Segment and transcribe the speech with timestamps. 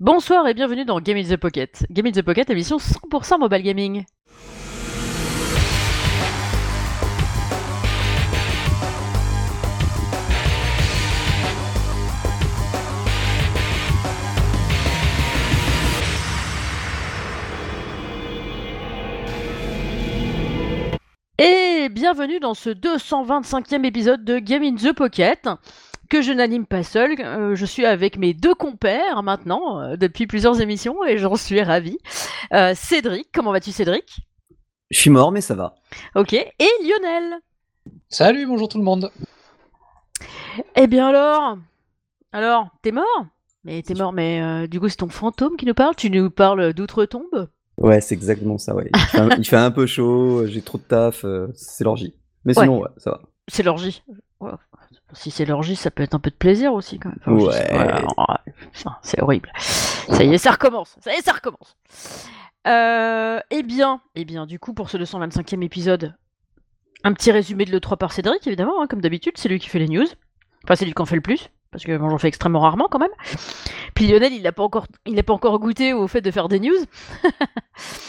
[0.00, 1.84] Bonsoir et bienvenue dans Game in the Pocket.
[1.90, 4.06] Game in the Pocket, émission 100% mobile gaming.
[21.36, 25.46] Et bienvenue dans ce 225e épisode de Game in the Pocket
[26.10, 27.18] que je n'anime pas seul.
[27.20, 31.62] Euh, je suis avec mes deux compères maintenant euh, depuis plusieurs émissions et j'en suis
[31.62, 31.96] ravi.
[32.52, 34.20] Euh, Cédric, comment vas-tu Cédric?
[34.90, 35.76] Je suis mort mais ça va.
[36.16, 36.34] Ok.
[36.34, 37.38] Et Lionel?
[38.08, 39.10] Salut, bonjour tout le monde.
[40.74, 41.56] Eh bien alors
[42.32, 43.26] Alors, t'es mort?
[43.64, 45.94] Mais t'es mort, mais du coup c'est ton fantôme qui nous parle?
[45.94, 47.48] Tu nous parles d'outre-tombe?
[47.78, 48.90] Ouais, c'est exactement ça, ouais.
[49.38, 51.24] Il fait, un, peu chaud, j'ai trop de taf,
[51.54, 52.14] c'est l'orgie.
[52.44, 53.22] Mais sinon, ouais, ça va.
[53.48, 54.02] C'est l'orgie.
[55.12, 57.40] Si c'est l'orgie, ça peut être un peu de plaisir aussi quand même.
[57.40, 58.52] ouais.
[59.02, 59.50] c'est horrible.
[59.58, 60.96] Ça y est, ça recommence.
[61.00, 61.76] Ça y est, ça recommence.
[62.66, 66.14] Euh, eh bien, eh bien, du coup, pour ce 225e épisode,
[67.04, 69.78] un petit résumé de l'E3 par Cédric, évidemment, hein, comme d'habitude, c'est lui qui fait
[69.78, 70.06] les news.
[70.64, 72.88] Enfin, c'est lui qui en fait le plus, parce que moi j'en fais extrêmement rarement
[72.90, 73.10] quand même.
[73.94, 76.60] Puis Lionel, il n'a pas encore, il pas encore goûté au fait de faire des
[76.60, 76.78] news.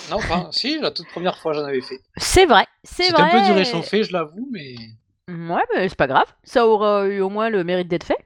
[0.09, 2.02] non, enfin, si, la toute première fois j'en avais fait.
[2.17, 3.29] C'est vrai, c'est vrai.
[3.31, 4.75] C'est un peu du réchauffé, je l'avoue, mais.
[5.27, 6.27] Ouais, mais c'est pas grave.
[6.44, 8.25] Ça aura eu au moins le mérite d'être fait.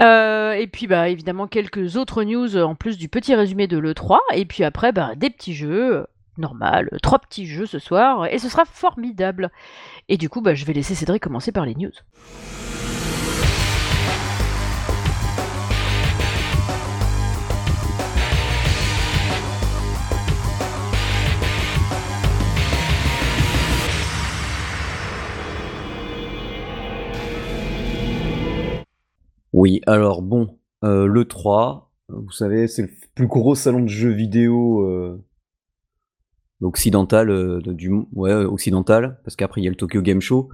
[0.00, 4.18] Euh, et puis bah évidemment quelques autres news en plus du petit résumé de l'E3
[4.34, 8.48] et puis après bah, des petits jeux normal, trois petits jeux ce soir et ce
[8.48, 9.50] sera formidable.
[10.08, 11.92] Et du coup bah, je vais laisser Cédric commencer par les news.
[29.66, 34.12] Oui, alors bon, euh, le 3, vous savez, c'est le plus gros salon de jeux
[34.12, 35.20] vidéo euh,
[36.60, 40.50] occidental, euh, du ouais, occidental, parce qu'après il y a le Tokyo Game Show.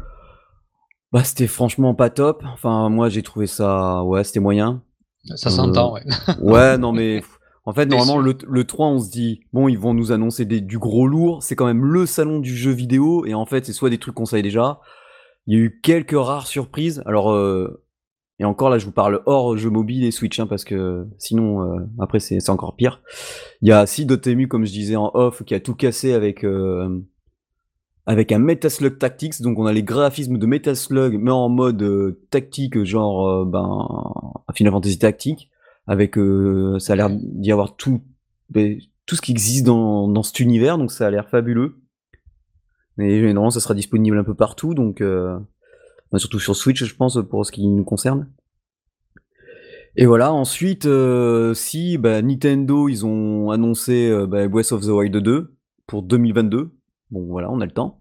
[1.12, 2.42] Bah, c'était franchement pas top.
[2.54, 4.82] Enfin, moi j'ai trouvé ça, ouais, c'était moyen.
[5.36, 6.04] Ça s'entend, ouais.
[6.40, 7.22] ouais, non mais
[7.66, 10.62] en fait, normalement, le, le 3, on se dit, bon, ils vont nous annoncer des,
[10.62, 11.42] du gros lourd.
[11.42, 13.26] C'est quand même le salon du jeu vidéo.
[13.26, 14.80] Et en fait, c'est soit des trucs qu'on savait déjà.
[15.46, 17.02] Il y a eu quelques rares surprises.
[17.04, 17.30] Alors,
[18.38, 21.62] et encore là, je vous parle hors jeu mobile et Switch, hein, parce que sinon,
[21.62, 23.02] euh, après, c'est encore pire.
[23.60, 26.44] Il y a si Dotemu, comme je disais en off, qui a tout cassé avec
[26.44, 27.00] euh,
[28.06, 29.42] avec un Metaslug Tactics.
[29.42, 33.88] Donc, on a les graphismes de Metaslug, mais en mode euh, tactique, genre ben
[34.54, 35.50] Final Fantasy Tactique,
[35.86, 36.16] avec
[36.78, 38.02] ça a l'air d'y avoir tout
[39.06, 41.76] tout ce qui existe dans, dans cet univers, donc ça a l'air fabuleux.
[42.98, 45.02] Et normalement, ça sera disponible un peu partout, donc
[46.18, 48.28] surtout sur Switch, je pense, pour ce qui nous concerne.
[49.96, 54.88] Et voilà, ensuite, euh, si bah, Nintendo, ils ont annoncé euh, bah, Breath of the
[54.88, 55.54] Wild 2
[55.86, 56.72] pour 2022.
[57.10, 57.98] Bon, voilà, on a le temps.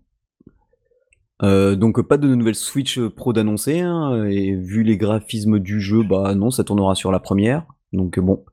[1.44, 6.04] Euh, donc pas de nouvelle Switch Pro d'annoncer, hein, et vu les graphismes du jeu,
[6.04, 7.66] bah non, ça tournera sur la première.
[7.94, 8.46] Donc bon,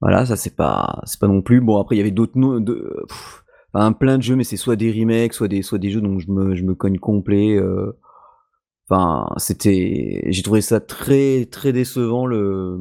[0.00, 1.60] voilà, ça c'est pas, pas non plus.
[1.60, 2.36] Bon après il y avait d'autres,
[3.74, 6.18] un plein de jeux, mais c'est soit des remakes, soit des, soit des jeux dont
[6.18, 7.56] je me, je me cogne complet.
[7.56, 7.96] Euh,
[9.36, 12.78] C'était, j'ai trouvé ça très très décevant le,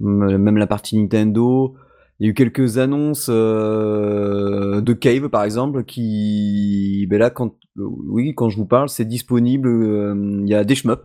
[0.00, 1.74] même la partie Nintendo.
[2.20, 7.54] Il y a eu quelques annonces euh, de Cave par exemple qui, ben là quand,
[7.76, 9.68] oui quand je vous parle c'est disponible.
[9.68, 11.02] Euh, il y a des shmups.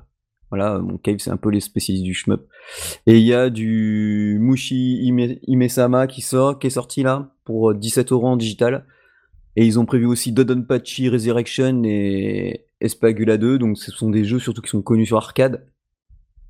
[0.49, 2.47] Voilà, mon Cave c'est un peu les spécialistes du shmup.
[3.07, 5.11] Et il y a du Mushi
[5.47, 8.85] Imesama qui sort, qui est sorti là pour 17 euros en digital.
[9.55, 14.39] Et ils ont prévu aussi Dodonpachi Resurrection et Espagula 2, donc ce sont des jeux
[14.39, 15.65] surtout qui sont connus sur arcade.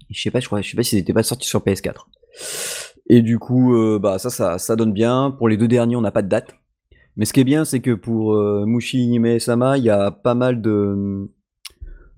[0.10, 2.06] Je sais pas, je crois, je sais pas s'ils n'étaient pas sortis sur PS4.
[3.08, 5.32] Et du coup, euh, bah ça, ça, ça donne bien.
[5.32, 6.56] Pour les deux derniers, on n'a pas de date.
[7.16, 10.12] Mais ce qui est bien, c'est que pour euh, Mushi Hime Sama, il y a
[10.12, 11.30] pas mal de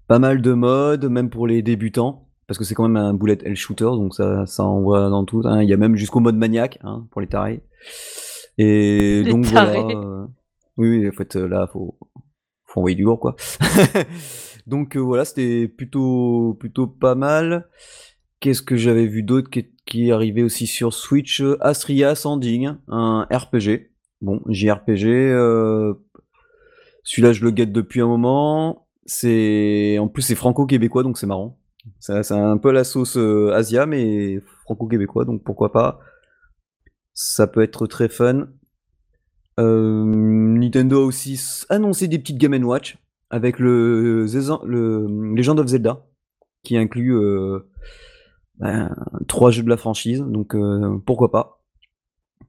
[0.07, 3.39] pas mal de modes, même pour les débutants, parce que c'est quand même un bullet
[3.43, 5.41] hell shooter, donc ça, ça envoie dans tout.
[5.45, 5.63] Hein.
[5.63, 7.63] Il y a même jusqu'au mode maniaque hein, pour les tarés.
[8.57, 9.73] Et donc voilà.
[9.75, 10.27] Euh,
[10.77, 11.97] oui, oui, en fait, là, faut,
[12.75, 13.35] faut envoyer du lourd, quoi.
[14.67, 17.69] Donc euh, voilà, c'était plutôt, plutôt pas mal.
[18.39, 21.41] Qu'est-ce que j'avais vu d'autre qui, qui arrivait aussi sur Switch?
[21.61, 23.91] Astria Sanding, un RPG.
[24.21, 25.07] Bon, JRPG.
[25.07, 25.93] Euh...
[27.03, 28.87] Celui-là, je le guette depuis un moment.
[29.05, 31.59] C'est en plus c'est franco-québécois, donc c'est marrant.
[31.99, 35.99] C'est un peu la sauce euh, Asia, mais franco-québécois, donc pourquoi pas.
[37.13, 38.47] Ça peut être très fun.
[39.59, 42.97] Euh, Nintendo a aussi annoncé des petites Game Watch
[43.29, 46.05] avec le, le Legend of Zelda
[46.63, 47.59] qui inclut euh,
[48.57, 48.93] ben,
[49.27, 50.55] trois jeux de la franchise, donc
[51.05, 51.61] pourquoi pas?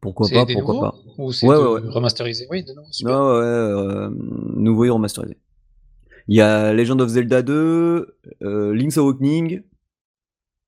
[0.00, 0.94] Pourquoi pas, pourquoi pas?
[1.18, 2.46] Ou c'est ouais, ouais, remasterisé?
[2.50, 4.08] Oui, non, Non, ouais,
[4.56, 5.38] nouveau et remasterisé.
[6.28, 9.62] Il y a Legend of Zelda 2, Link's Awakening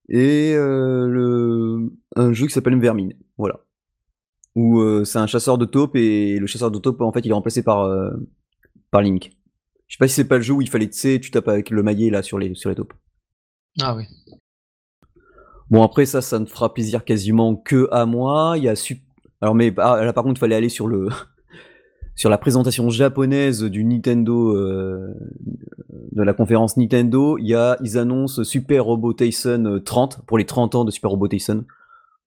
[0.08, 1.90] et le...
[2.16, 3.14] un jeu qui s'appelle Vermine.
[3.36, 3.60] Voilà
[4.54, 7.30] où euh, c'est un chasseur de taupes et le chasseur de taupes en fait il
[7.30, 8.10] est remplacé par euh,
[8.90, 9.30] par Link.
[9.86, 11.48] Je sais pas si c'est pas le jeu où il fallait tu sais tu tapes
[11.48, 12.94] avec le maillet là sur les sur les taupes.
[13.80, 14.04] Ah oui.
[15.70, 18.54] Bon après ça ça ne fera plaisir quasiment que à moi.
[18.56, 18.74] Il y a
[19.40, 21.08] alors mais ah, là par contre il fallait aller sur le
[22.16, 25.14] sur la présentation japonaise du Nintendo euh,
[26.12, 30.44] de la conférence Nintendo, il y a ils annoncent Super Robot Tyson 30 pour les
[30.44, 31.64] 30 ans de Super Robot Tyson.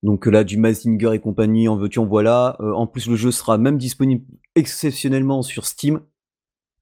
[0.02, 2.56] Donc là, du Mazinger et compagnie, en veux-tu, en voilà.
[2.60, 6.00] Euh, en plus, le jeu sera même disponible exceptionnellement sur Steam.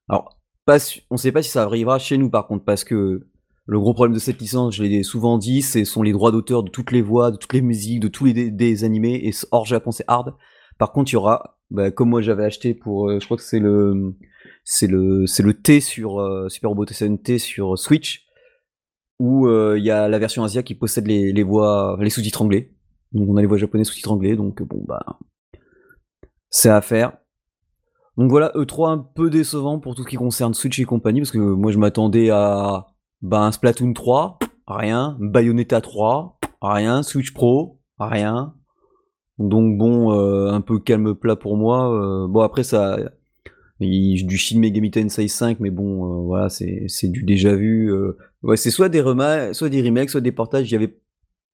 [0.09, 0.77] Alors, pas
[1.09, 3.27] on ne sait pas si ça arrivera chez nous par contre, parce que
[3.65, 6.63] le gros problème de cette licence, je l'ai souvent dit, ce sont les droits d'auteur
[6.63, 9.65] de toutes les voix, de toutes les musiques, de tous les des animés, et hors
[9.65, 10.33] Japon, c'est hard.
[10.79, 13.43] Par contre, il y aura, bah, comme moi j'avais acheté pour, euh, je crois que
[13.43, 18.25] c'est le, T sur euh, Super Robot T sur Switch,
[19.19, 22.71] où il y a la version Asia qui possède les, les voix, les sous-titres anglais.
[23.13, 25.05] Donc on a les voix japonaises sous-titres anglais, donc bon bah
[26.49, 27.17] c'est à faire.
[28.17, 31.31] Donc voilà, E3 un peu décevant pour tout ce qui concerne Switch et compagnie, parce
[31.31, 32.87] que moi je m'attendais à
[33.21, 34.37] bah, un Splatoon 3,
[34.67, 38.53] rien, Bayonetta 3, rien, Switch Pro, rien.
[39.39, 41.91] Donc bon, euh, un peu calme plat pour moi.
[41.93, 42.99] Euh, bon après ça,
[43.79, 47.91] du Shin Megami Tensei 5, mais bon euh, voilà, c'est du déjà vu.
[48.43, 50.69] ouais, c'est soit des remakes, soit des remakes, soit des portages.
[50.69, 50.95] Il y avait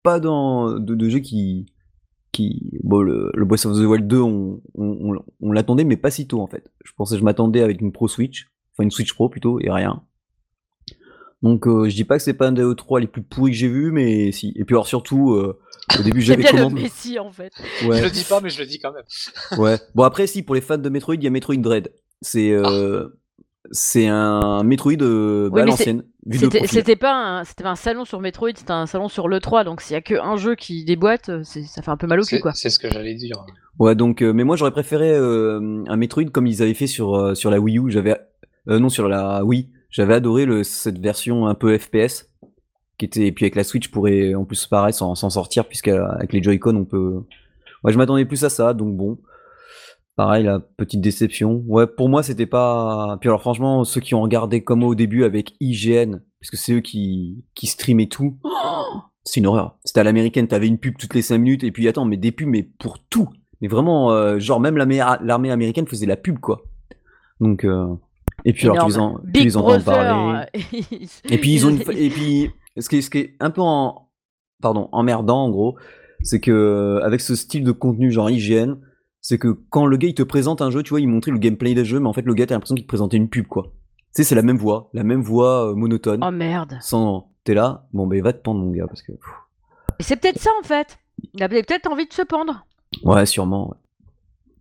[0.06, 1.66] pas dans de, jeux qui
[2.30, 6.28] qui bon le, le Breath of the Wild 2 on, on, l'attendait mais pas si
[6.28, 6.70] tôt en fait.
[6.84, 10.04] Je pensais je m'attendais avec une Pro Switch, enfin une Switch Pro plutôt et rien.
[11.42, 13.56] Donc euh, je dis pas que c'est pas un des E3 les plus pourris que
[13.56, 15.58] j'ai vu mais si et puis alors surtout euh,
[15.98, 17.52] au début j'avais commandé le Messi en fait.
[17.84, 17.98] Ouais.
[17.98, 19.58] Je le dis pas mais je le dis quand même.
[19.58, 19.76] ouais.
[19.96, 21.92] Bon après si pour les fans de Metroid, il y a Metroid Dread.
[22.22, 23.16] C'est euh, ah.
[23.70, 26.04] C'est un Metroid euh, à l'ancienne.
[26.30, 29.94] C'était pas, un, pas un salon sur Metroid, c'était un salon sur l'E3, donc s'il
[29.94, 32.52] y a qu'un jeu qui déboîte, ça fait un peu mal au cul, quoi.
[32.52, 33.44] C'est ce que j'allais dire.
[33.78, 37.14] Ouais, donc, euh, mais moi j'aurais préféré euh, un Metroid comme ils avaient fait sur,
[37.14, 38.16] euh, sur la Wii U, j'avais,
[38.66, 42.30] non, sur la Wii, j'avais adoré le, cette version un peu FPS,
[42.98, 46.42] qui était, et puis avec la Switch pourrait en plus pareil s'en sortir, puisqu'avec les
[46.42, 47.22] Joy-Con on peut.
[47.84, 49.18] Ouais, je m'attendais plus à ça, donc bon.
[50.16, 51.62] Pareil, la petite déception.
[51.66, 53.18] Ouais, pour moi, c'était pas.
[53.20, 56.72] Puis alors, franchement, ceux qui ont regardé comme au début avec IGN, parce que c'est
[56.72, 58.38] eux qui, qui streamaient tout,
[59.24, 59.76] c'est une horreur.
[59.84, 62.32] C'était à l'américaine, t'avais une pub toutes les 5 minutes, et puis attends, mais des
[62.32, 63.28] pubs, mais pour tout.
[63.60, 66.62] Mais vraiment, euh, genre, même l'armée américaine faisait la pub, quoi.
[67.40, 67.94] Donc, euh,
[68.46, 70.46] et puis alors, ils en, en parlé.
[71.28, 74.08] et puis, ils ont Et puis, ce qui, est, ce qui est un peu en.
[74.62, 75.76] Pardon, emmerdant, en gros,
[76.22, 78.76] c'est que, avec ce style de contenu, genre IGN,
[79.28, 81.38] c'est que quand le gars il te présente un jeu, tu vois, il montrait le
[81.38, 83.48] gameplay des jeux, mais en fait le gars t'as l'impression qu'il te présentait une pub
[83.48, 83.72] quoi.
[84.14, 86.22] Tu sais, c'est la même voix, la même voix euh, monotone.
[86.22, 86.78] Oh merde.
[86.80, 89.10] Sans, t'es là, bon ben va te pendre mon gars parce que.
[89.98, 91.00] C'est peut-être ça en fait.
[91.34, 92.66] Il a peut-être envie de se pendre.
[93.02, 93.74] Ouais, sûrement.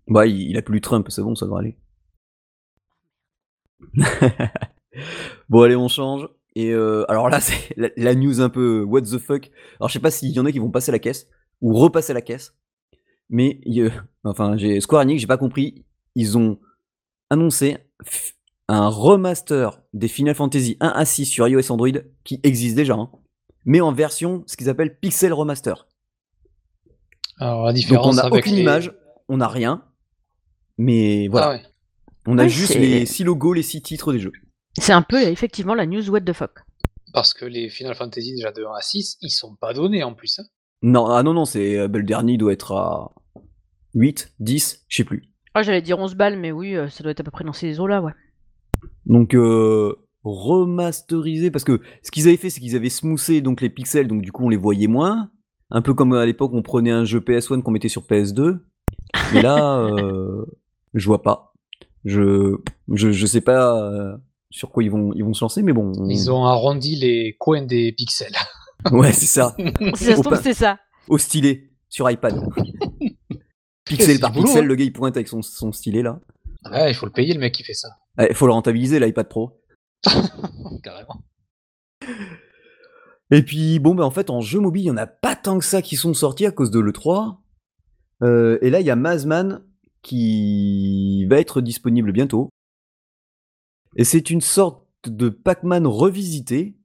[0.08, 1.78] Bah, il, a plus Trump, c'est bon, ça devrait aller.
[5.48, 6.28] bon, allez, on change.
[6.56, 9.52] Et euh, alors là, c'est la, la, news un peu what the fuck.
[9.80, 11.28] Alors, je sais pas s'il y en a qui vont passer la caisse
[11.62, 12.56] ou repasser la caisse
[13.30, 13.60] mais
[14.24, 15.86] enfin, j'ai Square Enix, j'ai pas compris.
[16.16, 16.60] Ils ont
[17.30, 17.78] annoncé
[18.68, 21.90] un remaster des Final Fantasy 1 à 6 sur iOS Android
[22.24, 23.12] qui existe déjà, hein,
[23.64, 25.88] mais en version ce qu'ils appellent Pixel Remaster.
[27.40, 28.94] Alors la différence Donc on n'a aucune image,
[29.28, 29.84] on n'a rien,
[30.78, 31.60] mais voilà.
[31.64, 31.70] Ah
[32.28, 34.32] on a juste les 6 logos, les 6 titres des jeux.
[34.80, 36.60] C'est un peu effectivement la news what the fuck.
[37.14, 40.14] Parce que les Final Fantasy déjà de 1 à 6, ils sont pas donnés en
[40.14, 40.40] plus.
[40.40, 40.46] Hein.
[40.82, 43.15] Non, ah non, non, c'est euh, le dernier doit être à
[43.96, 45.24] 8, 10, je sais plus.
[45.54, 47.54] Ah, j'allais dire 11 balles, mais oui, euh, ça doit être à peu près dans
[47.54, 48.12] ces eaux-là, ouais.
[49.06, 53.70] Donc, euh, remasterisé, parce que ce qu'ils avaient fait, c'est qu'ils avaient smoothé donc, les
[53.70, 55.30] pixels, donc du coup, on les voyait moins.
[55.72, 58.60] Un peu comme à l'époque, on prenait un jeu PS1 qu'on mettait sur PS2.
[59.34, 60.46] Mais là, euh,
[60.94, 61.54] je vois pas.
[62.04, 62.58] Je,
[62.92, 64.20] je, je sais pas
[64.52, 65.92] sur quoi ils vont, ils vont se lancer, mais bon.
[66.08, 68.36] Ils ont arrondi les coins des pixels.
[68.92, 69.56] Ouais, c'est ça.
[69.96, 70.78] si ça se trouve, c'est ça.
[71.08, 72.40] Au stylet, sur iPad.
[73.86, 74.68] pixel par pixel, hein.
[74.68, 76.20] le gars il pointe avec son, son stylet là.
[76.72, 77.90] Ouais, il faut le payer le mec qui fait ça.
[78.20, 79.62] Il faut le rentabiliser l'iPad Pro.
[80.84, 81.24] Carrément.
[83.32, 85.60] Et puis bon, bah en fait en jeu mobile, il y en a pas tant
[85.60, 87.38] que ça qui sont sortis à cause de l'E3.
[88.24, 89.64] Euh, et là, il y a Mazman
[90.02, 92.50] qui va être disponible bientôt.
[93.96, 96.78] Et c'est une sorte de Pac-Man revisité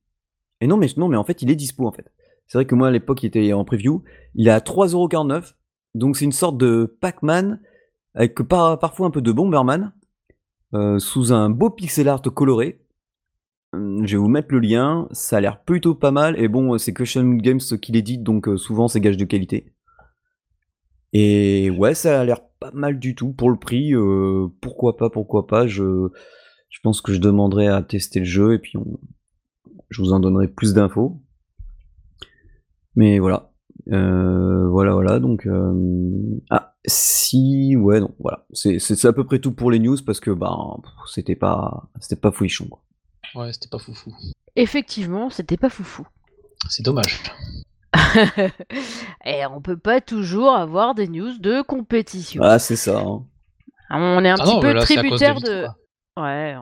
[0.61, 2.13] et non, mais non, mais en fait, il est dispo en fait.
[2.47, 4.03] C'est vrai que moi, à l'époque, il était en preview.
[4.35, 5.55] Il est à 3,49€.
[5.95, 7.61] Donc, c'est une sorte de Pac-Man
[8.15, 9.93] avec parfois un peu de Bomberman
[10.75, 12.85] euh, sous un beau pixel art coloré.
[13.73, 15.09] Hum, je vais vous mettre le lien.
[15.13, 16.39] Ça a l'air plutôt pas mal.
[16.39, 19.73] Et bon, c'est Question Games qui l'édite, donc euh, souvent, c'est gage de qualité.
[21.13, 23.95] Et ouais, ça a l'air pas mal du tout pour le prix.
[23.95, 25.67] Euh, pourquoi pas, pourquoi pas.
[25.67, 26.09] Je,
[26.69, 28.75] je pense que je demanderai à tester le jeu et puis
[29.89, 31.21] je vous en donnerai plus d'infos.
[32.95, 33.50] Mais voilà.
[33.93, 35.19] Euh, voilà, voilà.
[35.19, 38.47] Donc, euh, ah, si, ouais, non, voilà.
[38.53, 42.31] C'est à peu près tout pour les news parce que ben, c'était pas, c'était pas
[42.31, 42.67] fouichon.
[42.69, 42.81] Quoi.
[43.35, 44.13] Ouais, c'était pas foufou.
[44.57, 46.07] Effectivement, c'était pas foufou.
[46.69, 47.23] C'est dommage.
[49.25, 52.43] Et on peut pas toujours avoir des news de compétition.
[52.45, 53.01] Ah, c'est ça.
[53.01, 53.25] Hein.
[53.91, 55.67] On est un ah petit peu tributaire de.
[56.17, 56.57] Ouais,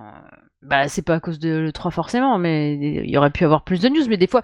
[0.62, 3.64] bah c'est pas à cause de le 3 forcément, mais il y aurait pu avoir
[3.64, 4.06] plus de news.
[4.08, 4.42] Mais des fois,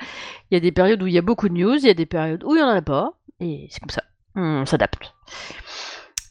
[0.51, 1.95] il y a des périodes où il y a beaucoup de news, il y a
[1.95, 4.03] des périodes où il y en a pas, et c'est comme ça.
[4.37, 5.15] On s'adapte.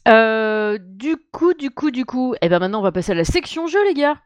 [0.08, 3.14] Euh, du coup, du coup, du coup, et eh ben maintenant on va passer à
[3.14, 4.18] la section jeu, les gars.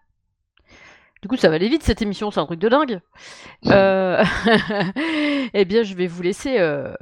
[1.22, 3.00] Du coup, ça va aller vite cette émission, c'est un truc de dingue.
[3.66, 4.22] Euh...
[5.54, 6.58] eh bien, je vais vous laisser.
[6.58, 6.92] Euh...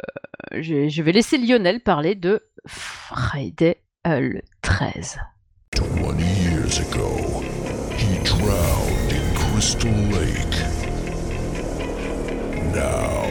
[0.52, 5.18] Je, je, vais laisser Lionel parler de Friday le 13.
[5.78, 7.44] 20 years ago,
[7.96, 10.56] he drowned in Crystal Lake.
[12.74, 13.26] Now,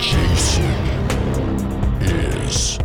[0.00, 0.74] Jason
[2.02, 2.78] is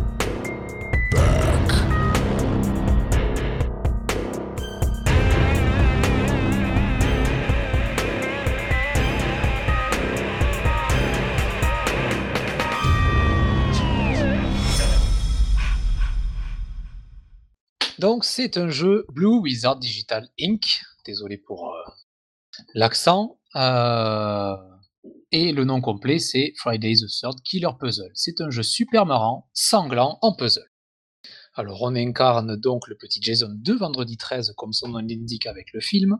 [18.00, 20.80] Donc, c'est un jeu Blue Wizard Digital Inc.
[21.04, 21.82] Désolé pour euh,
[22.72, 23.38] l'accent.
[23.56, 24.56] Euh,
[25.32, 28.10] et le nom complet, c'est Friday the Third Killer Puzzle.
[28.14, 30.64] C'est un jeu super marrant, sanglant en puzzle.
[31.52, 35.70] Alors, on incarne donc le petit Jason de Vendredi 13, comme son nom l'indique avec
[35.74, 36.16] le film.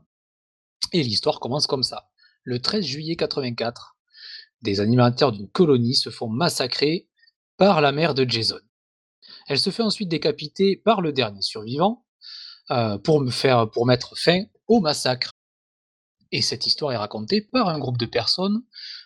[0.93, 2.11] Et l'histoire commence comme ça.
[2.43, 3.97] Le 13 juillet 84,
[4.61, 7.09] des animateurs d'une colonie se font massacrer
[7.57, 8.61] par la mère de Jason.
[9.47, 12.05] Elle se fait ensuite décapiter par le dernier survivant
[12.71, 15.33] euh, pour, me faire, pour mettre fin au massacre.
[16.33, 18.63] Et cette histoire est racontée par un groupe de personnes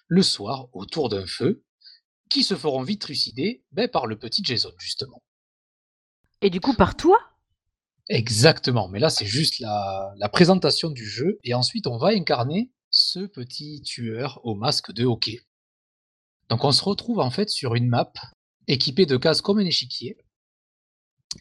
[0.08, 1.64] le soir autour d'un feu
[2.28, 5.22] qui se feront vite trucider ben, par le petit Jason, justement.
[6.42, 7.18] Et du coup, par toi?
[8.10, 12.70] Exactement, mais là c'est juste la, la, présentation du jeu, et ensuite on va incarner
[12.90, 15.40] ce petit tueur au masque de hockey.
[16.50, 18.12] Donc on se retrouve en fait sur une map
[18.66, 20.18] équipée de cases comme un échiquier,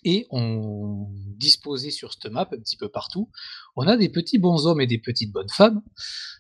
[0.03, 1.07] et on
[1.37, 3.29] disposait sur cette map un petit peu partout,
[3.75, 5.81] on a des petits bons hommes et des petites bonnes femmes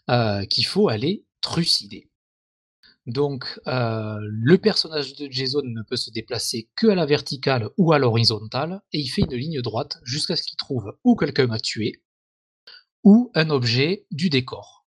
[0.09, 2.09] euh, qu'il faut aller trucider.
[3.05, 7.91] Donc euh, le personnage de Jason ne peut se déplacer que à la verticale ou
[7.91, 11.59] à l'horizontale, et il fait une ligne droite jusqu'à ce qu'il trouve ou quelqu'un à
[11.59, 12.01] tuer,
[13.03, 14.85] ou un objet du décor.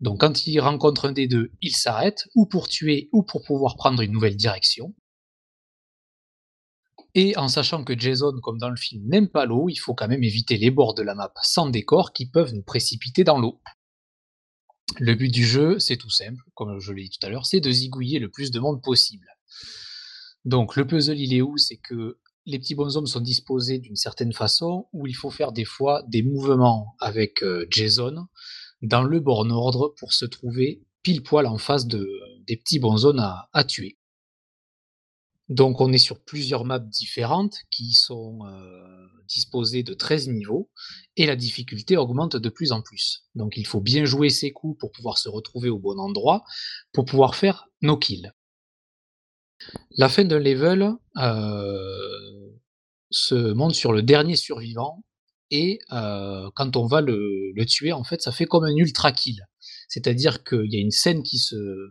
[0.00, 3.76] Donc quand il rencontre un des deux, il s'arrête, ou pour tuer, ou pour pouvoir
[3.76, 4.92] prendre une nouvelle direction.
[7.14, 10.08] Et en sachant que Jason, comme dans le film, n'aime pas l'eau, il faut quand
[10.08, 13.60] même éviter les bords de la map sans décor qui peuvent nous précipiter dans l'eau.
[14.98, 17.60] Le but du jeu, c'est tout simple, comme je l'ai dit tout à l'heure, c'est
[17.60, 19.26] de zigouiller le plus de monde possible.
[20.44, 21.56] Donc le puzzle, il est où?
[21.56, 25.64] C'est que les petits bonshommes sont disposés d'une certaine façon, où il faut faire des
[25.64, 28.26] fois des mouvements avec euh, Jason
[28.80, 32.08] dans le bon ordre pour se trouver pile poil en face de,
[32.46, 33.20] des petits bonshommes
[33.52, 33.98] à tuer.
[35.52, 40.70] Donc on est sur plusieurs maps différentes qui sont euh, disposées de 13 niveaux
[41.18, 43.26] et la difficulté augmente de plus en plus.
[43.34, 46.42] Donc il faut bien jouer ses coups pour pouvoir se retrouver au bon endroit,
[46.94, 48.32] pour pouvoir faire nos kills.
[49.98, 52.50] La fin d'un level euh,
[53.10, 55.04] se monte sur le dernier survivant
[55.50, 59.12] et euh, quand on va le, le, tuer, en fait, ça fait comme un ultra
[59.12, 59.46] kill.
[59.86, 61.90] C'est-à-dire qu'il y a une scène qui se,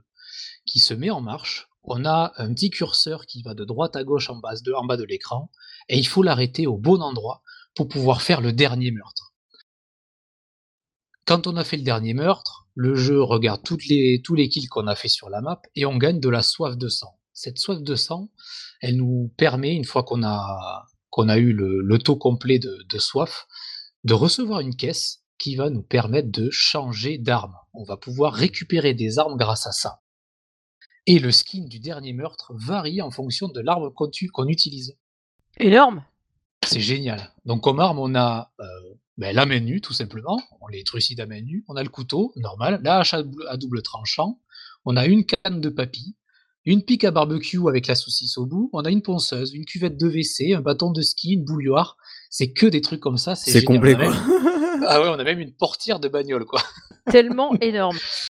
[0.65, 4.03] qui se met en marche on a un petit curseur qui va de droite à
[4.03, 5.49] gauche en, bas de l'écran,
[5.89, 7.41] et il faut l'arrêter au bon endroit
[7.75, 9.33] pour pouvoir faire le dernier meurtre.
[11.25, 14.95] Quand on a fait le dernier meurtre, le jeu regarde tous les kills qu'on a
[14.95, 17.17] fait sur la map et on gagne de la soif de sang.
[17.33, 18.29] Cette soif de sang,
[18.81, 23.47] elle nous permet, une fois qu'on a, eu le, taux complet de soif,
[24.03, 27.55] de recevoir une caisse qui va nous permettre de changer d'arme.
[27.73, 30.01] On va pouvoir récupérer des armes grâce à ça.
[31.07, 34.95] Et le skin du dernier meurtre varie en fonction de l'arme qu'on utilise.
[35.57, 36.03] Énorme
[36.65, 37.33] C'est génial.
[37.45, 38.65] Donc comme arme, on a euh,
[39.17, 40.41] ben, la main nue, tout simplement.
[40.61, 41.63] On les trucide à main nue.
[41.67, 42.79] On a le couteau, normal.
[42.83, 44.39] La hache à double, tranchant.
[44.85, 46.15] on a une canne de papy,
[46.65, 49.97] une pique à barbecue avec la saucisse au bout, on a une ponceuse, une cuvette
[49.97, 51.97] de WC, un bâton de ski, une bouilloire.
[52.29, 53.35] C'est que des trucs comme ça.
[53.35, 54.13] C'est complet, quoi.
[54.87, 56.61] Ah ouais, on a même une portière de bagnole, quoi.
[57.11, 57.97] Tellement énorme.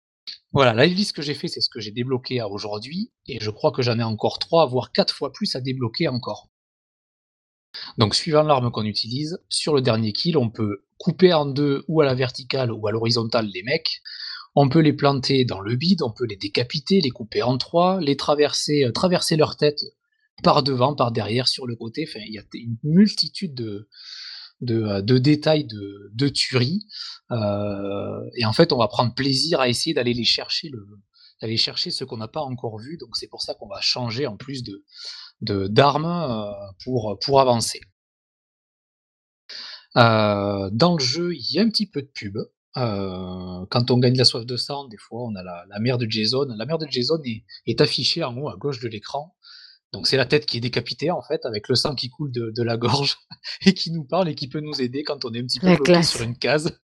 [0.53, 3.49] Voilà, la liste que j'ai fait, c'est ce que j'ai débloqué à aujourd'hui, et je
[3.49, 6.49] crois que j'en ai encore trois, voire quatre fois plus à débloquer encore.
[7.97, 12.01] Donc, suivant l'arme qu'on utilise, sur le dernier kill, on peut couper en deux ou
[12.01, 14.01] à la verticale ou à l'horizontale les mecs.
[14.55, 17.99] On peut les planter dans le bide, on peut les décapiter, les couper en trois,
[18.01, 19.81] les traverser, euh, traverser leur tête
[20.43, 22.05] par devant, par derrière, sur le côté.
[22.07, 23.87] Enfin, il y a une multitude de,
[24.61, 26.85] de, euh, détails de, de tuerie.
[27.31, 30.85] Euh, et en fait, on va prendre plaisir à essayer d'aller les chercher, le,
[31.41, 32.97] d'aller chercher ce qu'on n'a pas encore vu.
[32.97, 34.83] Donc c'est pour ça qu'on va changer en plus de,
[35.67, 36.51] d'armes euh,
[36.83, 37.81] pour, avancer.
[39.95, 42.37] Dans le jeu, il y a un petit peu de pub.
[42.75, 46.45] Quand on gagne la soif de sang, des fois, on a la, mère de Jason.
[46.55, 47.19] La mère de Jason
[47.65, 49.35] est affichée en haut à gauche de l'écran.
[49.93, 52.51] Donc c'est la tête qui est décapitée en fait, avec le sang qui coule de,
[52.51, 53.17] de, la gorge
[53.65, 55.75] et qui nous parle et qui peut nous aider quand on est un petit peu
[55.75, 56.79] bloqué sur une case.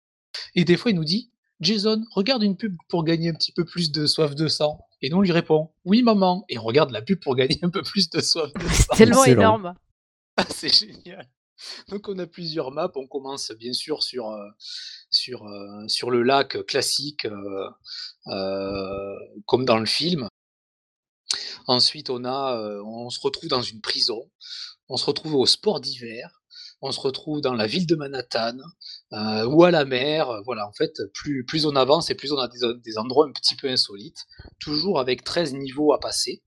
[0.54, 1.32] Et des fois, il nous dit
[1.62, 4.80] Jason, regarde une pub pour gagner un petit peu plus de soif de sang.
[5.00, 6.44] Et nous, on lui répond Oui, maman.
[6.48, 8.94] Et on regarde la pub pour gagner un peu plus de soif de sang.
[8.96, 9.74] Tellement énorme.
[10.36, 11.28] Ah, c'est génial.
[11.88, 12.90] Donc, on a plusieurs maps.
[12.96, 14.48] On commence bien sûr sur, euh,
[15.08, 17.26] sur, euh, sur le lac classique,
[18.26, 19.14] euh,
[19.46, 20.26] comme dans le film.
[21.66, 24.30] Ensuite, on, a, on se retrouve dans une prison.
[24.88, 26.42] On se retrouve au sport d'hiver
[26.82, 28.58] on se retrouve dans la ville de Manhattan
[29.12, 30.42] euh, ou à la mer.
[30.44, 33.54] Voilà, en fait, plus, plus on avance et plus on a des, endroits un petit
[33.54, 34.26] peu insolites,
[34.58, 36.42] toujours avec 13 niveaux à passer,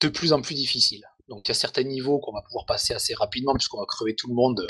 [0.00, 1.04] de plus en plus difficiles.
[1.28, 4.16] Donc il y a certains niveaux qu'on va pouvoir passer assez rapidement puisqu'on va crever
[4.16, 4.66] tout le monde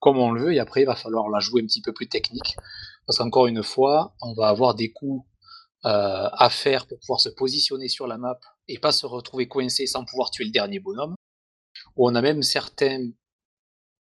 [0.00, 2.10] comme on le veut et après il va falloir la jouer un petit peu plus
[2.10, 2.56] technique
[3.06, 5.26] parce qu'encore une fois, on va avoir des coups
[5.86, 9.86] euh, à faire pour pouvoir se positionner sur la map et pas se retrouver coincé
[9.86, 11.14] sans pouvoir tuer le dernier bonhomme.
[11.96, 13.10] On a même certains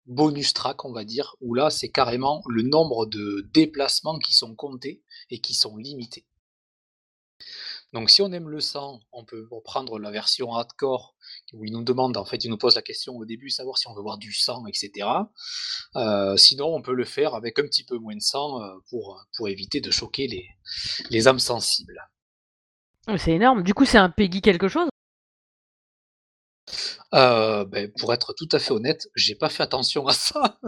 [0.06, 4.56] bonus track, on va dire, où là, c'est carrément le nombre de déplacements qui sont
[4.56, 6.26] comptés et qui sont limités.
[7.94, 11.16] Donc si on aime le sang, on peut reprendre la version hardcore
[11.54, 13.88] où il nous demande, en fait, il nous pose la question au début, savoir si
[13.88, 15.08] on veut voir du sang, etc.
[15.98, 19.26] Euh, sinon, on peut le faire avec un petit peu moins de sang euh, pour,
[19.36, 20.48] pour éviter de choquer les,
[21.10, 22.00] les âmes sensibles.
[23.18, 23.64] C'est énorme.
[23.64, 24.88] Du coup, c'est un Peggy quelque chose?
[27.14, 30.60] Euh, ben, pour être tout à fait honnête, j'ai pas fait attention à ça.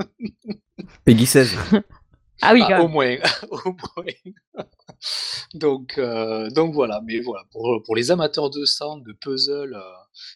[1.05, 1.55] Peggy 16.
[2.41, 3.15] ah oui, ah, au moins,
[3.51, 4.33] au moins.
[5.53, 9.81] donc, euh, donc voilà, mais voilà, pour, pour, les amateurs de sang, de puzzle euh,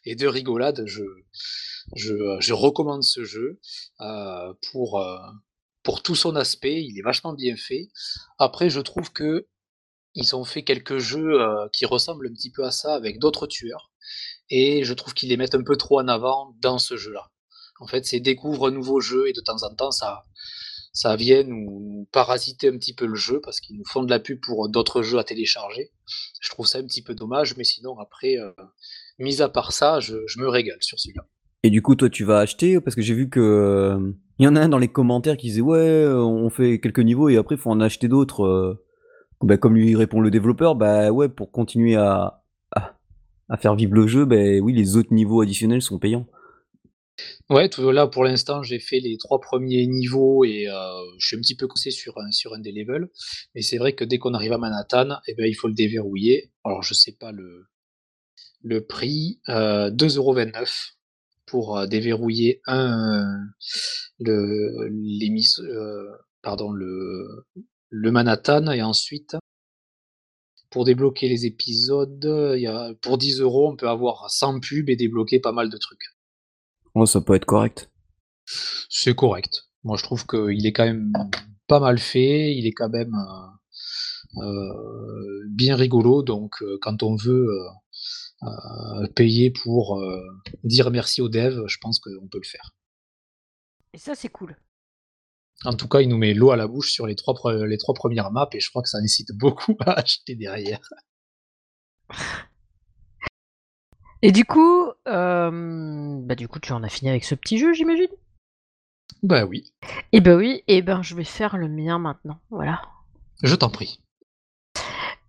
[0.06, 1.04] et de rigolade, je,
[1.96, 3.60] je, je recommande ce jeu
[4.72, 5.06] pour,
[5.84, 6.84] pour tout son aspect.
[6.84, 7.90] Il est vachement bien fait.
[8.38, 9.48] Après, je trouve que
[10.18, 11.40] ils ont fait quelques jeux
[11.72, 13.92] qui ressemblent un petit peu à ça avec d'autres tueurs
[14.50, 17.30] et je trouve qu'ils les mettent un peu trop en avant dans ce jeu-là.
[17.80, 20.26] En fait, c'est découvre un nouveau jeu et de temps en temps, ça,
[20.94, 24.20] ça vient nous, parasiter un petit peu le jeu parce qu'ils nous font de la
[24.20, 25.92] pub pour d'autres jeux à télécharger.
[26.42, 28.52] Je trouve ça un petit peu dommage, mais sinon, après, euh,
[29.20, 31.26] mis à part ça, je, me régale sur celui-là.
[31.64, 32.80] Et du coup, toi, tu vas acheter?
[32.80, 35.48] Parce que j'ai vu que euh, il y en a un dans les commentaires qui
[35.48, 38.80] disait ouais, euh, on fait quelques niveaux et après, il faut en acheter d'autres.
[39.42, 42.44] Bah, comme lui répond le développeur, bah pour continuer à,
[43.60, 46.28] faire vivre le jeu, ben oui, les autres niveaux additionnels sont payants.
[47.50, 50.76] Ouais, là pour l'instant j'ai fait les trois premiers niveaux et euh,
[51.18, 53.10] je suis un petit peu coussé sur un, des levels.
[53.56, 56.52] Mais c'est vrai que dès qu'on arrive à Manhattan, eh ben, il faut le déverrouiller.
[56.64, 60.98] Alors je sais pas le, prix, euh, 2,29€
[61.46, 63.40] pour euh, déverrouiller un
[64.20, 67.46] le, les euh, pardon, le,
[67.90, 69.36] le Manhattan et ensuite
[70.70, 72.24] pour débloquer les épisodes,
[72.58, 75.78] y a, pour 10 euros, on peut avoir 100 pubs et débloquer pas mal de
[75.78, 76.04] trucs.
[76.94, 77.90] Oh, ça peut être correct.
[78.90, 79.68] C'est correct.
[79.84, 81.14] Moi, je trouve qu'il est quand même
[81.68, 82.56] pas mal fait.
[82.56, 86.24] Il est quand même euh, euh, bien rigolo.
[86.24, 87.48] Donc, euh, quand on veut
[89.16, 90.00] payer pour
[90.64, 92.76] dire merci aux devs, je pense qu'on peut le faire.
[93.94, 94.56] Et ça, c'est cool.
[95.66, 97.34] En tout cas, il nous met l'eau à la bouche sur les trois,
[97.66, 100.80] les trois premières maps et je crois que ça incite beaucoup à acheter derrière.
[104.24, 107.74] Et du coup, euh, bah du coup, tu en as fini avec ce petit jeu,
[107.74, 108.10] j'imagine?
[109.22, 109.72] Bah oui.
[110.12, 112.82] Et bah oui, et ben je vais faire le mien maintenant, voilà.
[113.44, 114.00] Je t'en prie.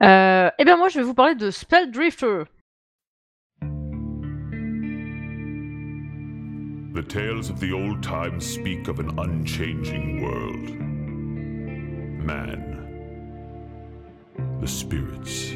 [0.03, 2.45] Euh, et ben moi, je vais vous parler de Spell Drifter.
[6.99, 10.69] The tales of the old times speak of an unchanging world.
[12.27, 12.75] Man,
[14.61, 15.51] the spirits,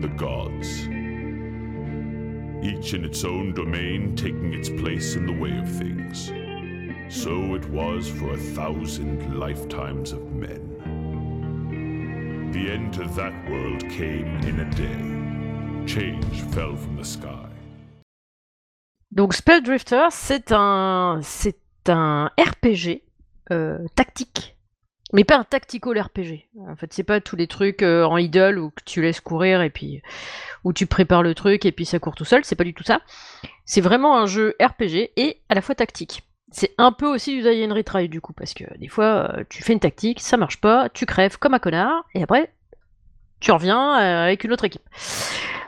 [0.00, 0.82] the gods.
[2.64, 6.30] Each in its own domain taking its place in the way of things.
[7.12, 10.78] So it was for a thousand lifetimes of men.
[12.52, 15.92] The end to that world came in a day.
[15.92, 17.51] Change fell from the sky.
[19.12, 23.02] Donc Spelldrifter, c'est un, c'est un RPG
[23.50, 24.56] euh, tactique,
[25.12, 26.48] mais pas un tactical RPG.
[26.66, 29.68] En fait, c'est pas tous les trucs euh, en idle où tu laisses courir et
[29.68, 30.00] puis
[30.64, 32.42] où tu prépares le truc et puis ça court tout seul.
[32.46, 33.02] C'est pas du tout ça.
[33.66, 36.22] C'est vraiment un jeu RPG et à la fois tactique.
[36.50, 39.44] C'est un peu aussi du Die and Retry du coup, parce que des fois, euh,
[39.50, 42.50] tu fais une tactique, ça marche pas, tu crèves comme un connard, et après,
[43.40, 44.82] tu reviens avec une autre équipe.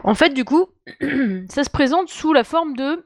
[0.02, 0.68] En fait, du coup,
[1.48, 3.04] ça se présente sous la forme de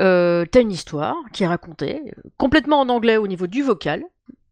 [0.00, 2.02] euh, t'as une histoire qui est racontée,
[2.36, 4.04] complètement en anglais au niveau du vocal,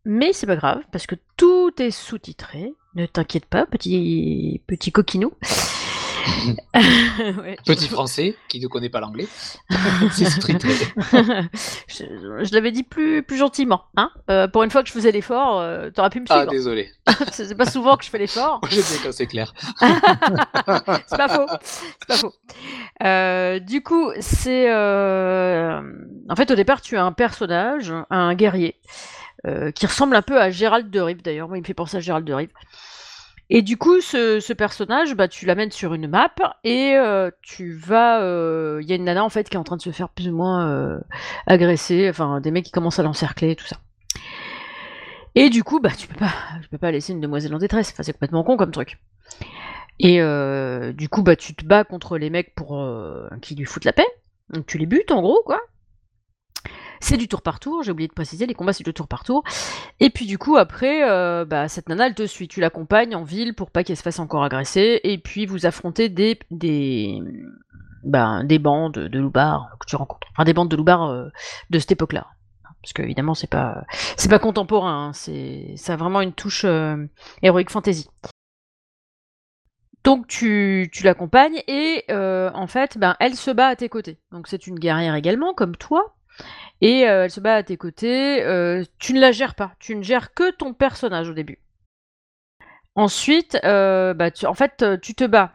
[0.05, 2.75] mais c'est pas grave, parce que tout est sous-titré.
[2.95, 5.33] Ne t'inquiète pas, petit, petit coquinou.
[7.67, 9.27] Petit français qui ne connaît pas l'anglais.
[10.13, 10.71] c'est sous-titré.
[11.89, 13.85] je, l'avais dit plus, plus gentiment.
[13.97, 16.49] Hein euh, pour une fois que je faisais l'effort, euh, t'aurais pu me ah, suivre.
[16.49, 16.91] Ah, désolé.
[17.33, 18.61] c'est pas souvent que je fais l'effort.
[18.71, 19.53] Je sais quand c'est clair.
[19.81, 21.47] c'est pas faux.
[21.63, 22.33] C'est pas faux.
[23.03, 24.73] Euh, du coup, c'est.
[24.73, 28.77] En fait, au départ, tu as un personnage, un guerrier,
[29.75, 31.49] qui ressemble un peu à Gérald de Rive d'ailleurs.
[31.49, 32.51] Moi, il me fait penser à Gérald de Rive.
[33.55, 36.33] Et du coup, ce, personnage, bah, tu l'amènes sur une map
[36.65, 38.21] et euh, tu vas.
[38.21, 40.09] Il euh, y a une nana en fait qui est en train de se faire
[40.09, 40.99] plus ou moins euh,
[41.47, 43.77] agresser, enfin des mecs qui commencent à l'encercler, tout ça.
[45.35, 46.33] Et du coup, bah tu peux pas,
[46.71, 47.93] peux pas laisser une demoiselle en détresse.
[48.01, 48.99] C'est complètement con comme truc.
[49.99, 50.23] Et
[50.95, 52.83] du coup, bah tu te bats contre les mecs pour
[53.43, 54.09] qui lui foutent la paix.
[54.49, 55.61] Donc tu les butes en gros, quoi.
[57.03, 59.25] C'est du tour par tour, j'ai oublié de préciser, les combats c'est du tour par
[59.25, 59.43] tour.
[59.99, 63.25] Et puis du coup après, euh, bah, cette nana elle te suit, tu l'accompagnes en
[63.25, 67.21] ville pour pas qu'elle se fasse encore agresser, et puis vous affrontez des, des,
[68.05, 71.29] bah, des bandes de loupards que tu rencontres, enfin des bandes de loupards euh,
[71.71, 72.29] de cette époque-là.
[72.81, 73.83] Parce que évidemment c'est pas
[74.17, 75.13] c'est pas contemporain, hein.
[75.13, 77.05] c'est ça a vraiment une touche euh,
[77.43, 78.09] heroic fantasy.
[80.05, 84.19] Donc tu, tu l'accompagnes et en fait ben, elle se bat à tes côtés.
[84.31, 86.15] Donc c'est une guerrière également comme toi
[86.83, 88.43] et euh, elle se bat à tes côtés.
[88.43, 89.73] Euh, tu ne la gères pas.
[89.79, 91.59] Tu ne gères que ton personnage au début.
[92.97, 95.53] Ensuite, euh, bah, en fait, tu te bats.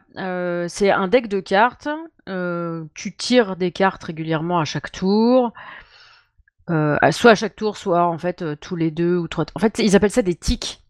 [0.69, 1.89] c'est un deck de cartes.
[2.95, 5.53] tu tires des cartes régulièrement à chaque tour.
[6.69, 9.45] soit à chaque tour, soit en fait tous les deux ou trois.
[9.53, 10.81] En fait, ils appellent ça des tics.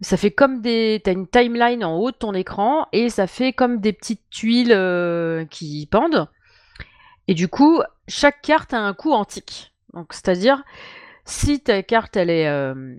[0.00, 1.00] Ça fait comme des.
[1.04, 4.76] T'as une timeline en haut de ton écran et ça fait comme des petites tuiles
[5.50, 6.28] qui pendent.
[7.28, 9.72] Et du coup, chaque carte a un coup antique.
[9.92, 10.62] Donc, c'est-à-dire,
[11.24, 12.96] si ta carte, elle, est, euh,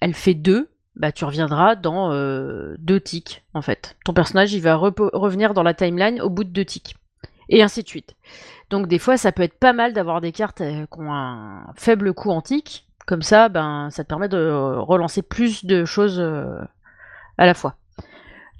[0.00, 3.96] elle fait 2, bah, tu reviendras dans 2 euh, ticks, en fait.
[4.04, 6.96] Ton personnage, il va revenir dans la timeline au bout de 2 ticks.
[7.50, 8.14] Et ainsi de suite.
[8.70, 11.72] Donc, des fois, ça peut être pas mal d'avoir des cartes euh, qui ont un
[11.76, 12.86] faible coût antique.
[13.06, 17.76] Comme ça, ben, ça te permet de relancer plus de choses à la fois.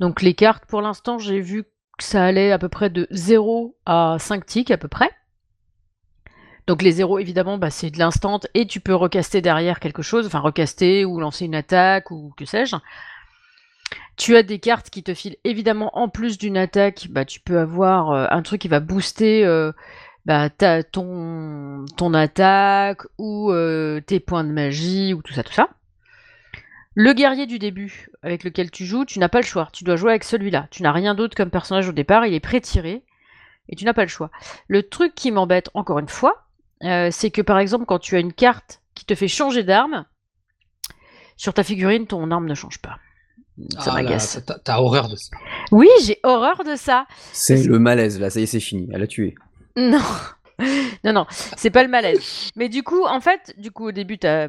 [0.01, 3.77] Donc, les cartes, pour l'instant, j'ai vu que ça allait à peu près de 0
[3.85, 5.11] à 5 ticks, à peu près.
[6.69, 10.27] Donc les zéros, évidemment, bah, c'est de l'instant et tu peux recaster derrière quelque chose,
[10.27, 12.77] enfin recaster ou lancer une attaque ou que sais-je.
[14.19, 17.59] Tu as des cartes qui te filent évidemment en plus d'une attaque, bah, tu peux
[17.59, 19.73] avoir euh, un truc qui va booster euh,
[20.27, 20.51] bah,
[20.93, 25.71] ton, ton attaque ou euh, tes points de magie ou tout ça, tout ça.
[26.93, 29.71] Le guerrier du début avec lequel tu joues, tu n'as pas le choix.
[29.73, 30.67] Tu dois jouer avec celui-là.
[30.71, 33.05] Tu n'as rien d'autre comme personnage au départ, il est pré-tiré
[33.71, 34.31] et tu n'as pas le choix.
[34.67, 36.45] Le truc qui m'embête encore une fois,
[36.85, 40.05] euh, c'est que par exemple, quand tu as une carte qui te fait changer d'arme,
[41.37, 42.99] sur ta figurine, ton arme ne change pas.
[43.79, 44.41] Ça ah m'agace.
[44.65, 45.37] T'as horreur de ça.
[45.73, 47.07] Oui, j'ai horreur de ça.
[47.33, 48.89] C'est le malaise, là, ça y est, c'est fini.
[48.93, 49.35] Elle a tué.
[49.77, 50.03] Non.
[51.05, 52.51] non, non, c'est pas le malaise.
[52.57, 54.49] Mais du coup, en fait, du coup, au début, tu as,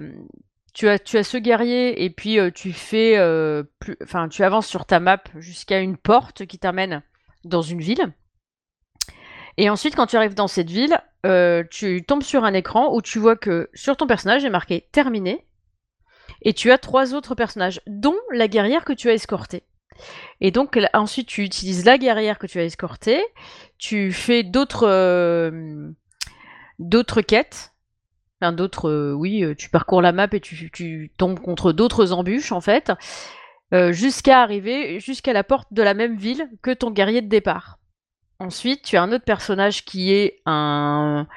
[0.74, 3.62] tu as ce guerrier et puis euh, tu fais, euh,
[4.02, 7.04] enfin, tu avances sur ta map jusqu'à une porte qui t'amène
[7.44, 8.12] dans une ville.
[9.60, 13.02] Et ensuite, quand tu arrives dans cette ville, euh, tu tombes sur un écran où
[13.02, 15.46] tu vois que sur ton personnage est marqué terminé.
[16.44, 19.64] Et tu as trois autres personnages, dont la guerrière que tu as escortée.
[20.40, 23.22] Et donc ensuite tu utilises la guerrière que tu as escortée,
[23.78, 25.92] tu fais d'autres euh,
[26.80, 27.74] d'autres quêtes,
[28.40, 32.54] enfin d'autres euh, oui, tu parcours la map et tu, tu tombes contre d'autres embûches
[32.54, 32.94] en fait,
[33.74, 37.79] jusqu'à arriver jusqu'à la porte de la même ville que ton guerrier de départ.
[38.40, 41.28] Ensuite, tu as un autre personnage qui est un.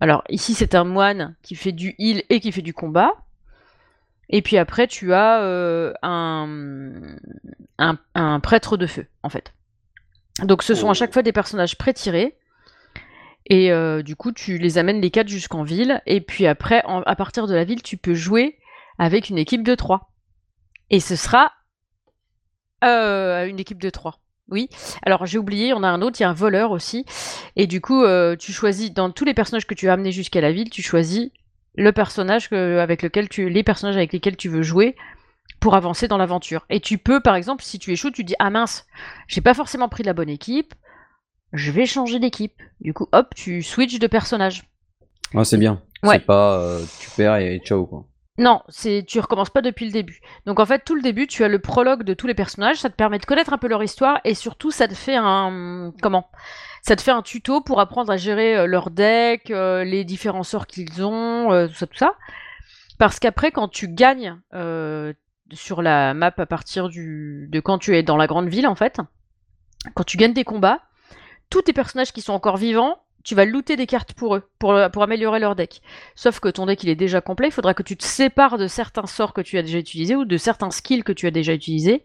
[0.00, 3.12] Alors, ici, c'est un moine qui fait du heal et qui fait du combat.
[4.30, 6.46] Et puis après, tu as euh, un...
[8.14, 8.40] un...
[8.40, 9.52] prêtre de feu, en fait.
[10.42, 11.14] Donc ce sont à chaque Oh.
[11.14, 12.38] fois des personnages pré-tirés.
[13.46, 16.02] Et euh, du coup, tu les amènes les quatre jusqu'en ville.
[16.06, 18.58] Et puis après, en- à partir de la ville, tu peux jouer
[18.98, 20.12] avec une équipe de 3.
[20.90, 21.52] Et ce sera
[22.84, 24.18] euh, une équipe de 3.
[24.50, 24.68] Oui.
[25.02, 27.04] Alors j'ai oublié, on a un autre, il y a un voleur aussi.
[27.56, 30.40] Et du coup, euh, tu choisis, dans tous les personnages que tu as amenés jusqu'à
[30.40, 31.30] la ville, tu choisis
[31.74, 34.96] le personnage que- avec lequel tu, les personnages avec lesquels tu veux jouer
[35.60, 36.64] pour avancer dans l'aventure.
[36.70, 38.86] Et tu peux, par exemple, si tu échoues, tu dis ah mince,
[39.26, 40.74] j'ai pas forcément pris la bonne équipe,
[41.52, 42.60] je vais changer d'équipe.
[42.80, 44.64] Du coup, hop, tu switches de personnage.
[45.34, 45.82] Ah, c'est bien.
[46.02, 46.16] Ouais.
[46.18, 48.06] C'est pas euh, tu perds et ciao quoi.
[48.38, 50.20] Non, c'est tu recommences pas depuis le début.
[50.46, 52.88] Donc en fait, tout le début, tu as le prologue de tous les personnages, ça
[52.88, 56.30] te permet de connaître un peu leur histoire et surtout ça te fait un comment?
[56.82, 60.44] Ça te fait un tuto pour apprendre à gérer euh, leur deck, euh, les différents
[60.44, 62.14] sorts qu'ils ont, euh, tout ça, tout ça.
[62.98, 64.38] Parce qu'après, quand tu gagnes
[65.52, 68.74] sur la map à partir du de quand tu es dans la grande ville en
[68.76, 69.00] fait,
[69.94, 70.80] quand tu gagnes des combats,
[71.50, 72.98] tous tes personnages qui sont encore vivants,
[73.28, 75.82] tu vas looter des cartes pour eux, pour, améliorer leur deck.
[76.14, 78.66] Sauf que ton deck il est déjà complet, il faudra que tu te sépares de
[78.66, 81.52] certains sorts que tu as déjà utilisés ou de certains skills que tu as déjà
[81.52, 82.04] utilisés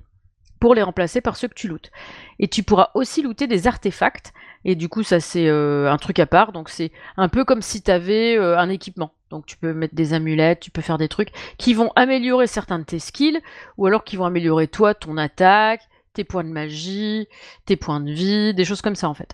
[0.59, 1.91] pour les remplacer par ceux que tu lootes.
[2.39, 4.33] Et tu pourras aussi looter des artefacts,
[4.65, 7.61] et du coup ça c'est euh, un truc à part, donc c'est un peu comme
[7.61, 9.13] si tu avais un équipement.
[9.29, 12.79] Donc tu peux mettre des amulettes, tu peux faire des trucs qui vont améliorer certains
[12.79, 13.39] de tes skills,
[13.77, 17.29] ou alors qui vont améliorer toi, ton attaque, tes points de magie,
[17.65, 19.33] tes points de vie, des choses comme ça en fait.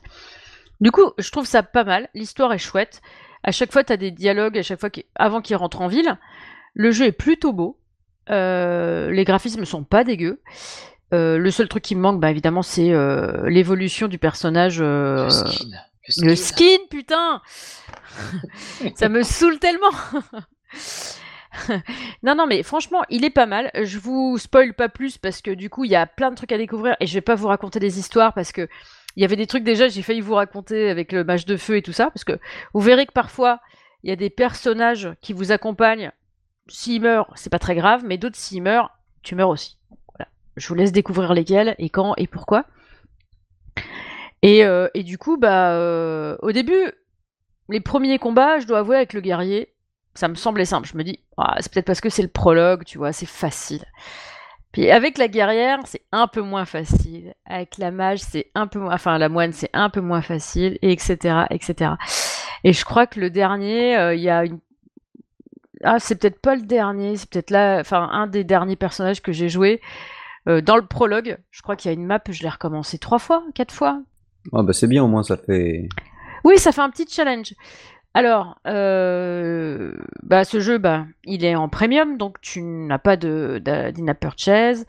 [0.81, 2.09] Du coup, je trouve ça pas mal.
[2.13, 3.01] L'histoire est chouette.
[3.43, 5.87] À chaque fois, tu as des dialogues, à chaque fois qu'- avant qu'ils rentrent en
[5.87, 6.17] ville.
[6.73, 7.77] Le jeu est plutôt beau.
[8.29, 10.41] Euh, les graphismes sont pas dégueux.
[11.13, 14.77] Euh, le seul truc qui me manque, bah, évidemment, c'est euh, l'évolution du personnage.
[14.81, 15.69] euh, Le skin.
[16.21, 17.41] le skin, putain
[18.95, 19.89] Ça me saoule tellement
[22.23, 23.71] Non, non, mais franchement, il est pas mal.
[23.81, 26.51] Je vous spoil pas plus parce que du coup, il y a plein de trucs
[26.51, 28.67] à découvrir et je vais pas vous raconter des histoires parce que
[29.15, 31.77] il y avait des trucs déjà, j'ai failli vous raconter avec le match de feu
[31.77, 32.39] et tout ça parce que
[32.73, 33.59] vous verrez que parfois,
[34.03, 36.11] il y a des personnages qui vous accompagnent.
[36.67, 38.91] S'ils meurent, c'est pas très grave, mais d'autres, s'ils meurent,
[39.23, 39.77] tu meurs aussi.
[40.15, 40.29] Voilà.
[40.55, 42.65] Je vous laisse découvrir lesquels et quand et pourquoi.
[44.41, 46.91] Et, euh, et du coup, bah, euh, au début,
[47.67, 49.73] les premiers combats, je dois avouer, avec le guerrier,
[50.13, 50.87] ça me semblait simple.
[50.87, 53.83] Je me dis, Ah, c'est peut-être parce que c'est le prologue, tu vois, c'est facile.
[54.71, 57.33] Puis avec la guerrière, c'est un peu moins facile.
[57.45, 60.77] Avec la mage, c'est un peu moins, enfin la moine, c'est un peu moins facile,
[60.81, 61.91] et etc., etc.
[62.63, 64.59] Et je crois que le dernier, euh, il y a une,
[65.83, 69.31] ah, c'est peut-être pas le dernier, c'est peut-être là, enfin un des derniers personnages que
[69.31, 69.81] j'ai joué
[70.47, 71.37] euh, dans le prologue.
[71.51, 74.01] Je crois qu'il y a une map, je l'ai recommencé trois fois, quatre fois,
[74.53, 75.87] Ah bah c'est bien au moins ça fait.
[76.43, 77.53] oui, ça fait un petit challenge.
[78.13, 79.93] Alors, euh,
[80.23, 84.85] bah, ce jeu, bah, il est en premium, donc tu n'as pas de d'in-app purchase.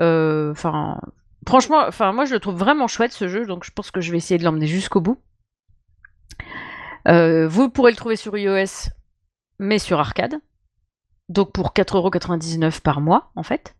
[0.00, 4.10] Euh, franchement, moi je le trouve vraiment chouette ce jeu, donc je pense que je
[4.10, 5.18] vais essayer de l'emmener jusqu'au bout.
[7.08, 8.90] Euh, vous pourrez le trouver sur iOS,
[9.58, 10.36] mais sur arcade.
[11.28, 13.74] Donc pour 4,99€ par mois, en fait.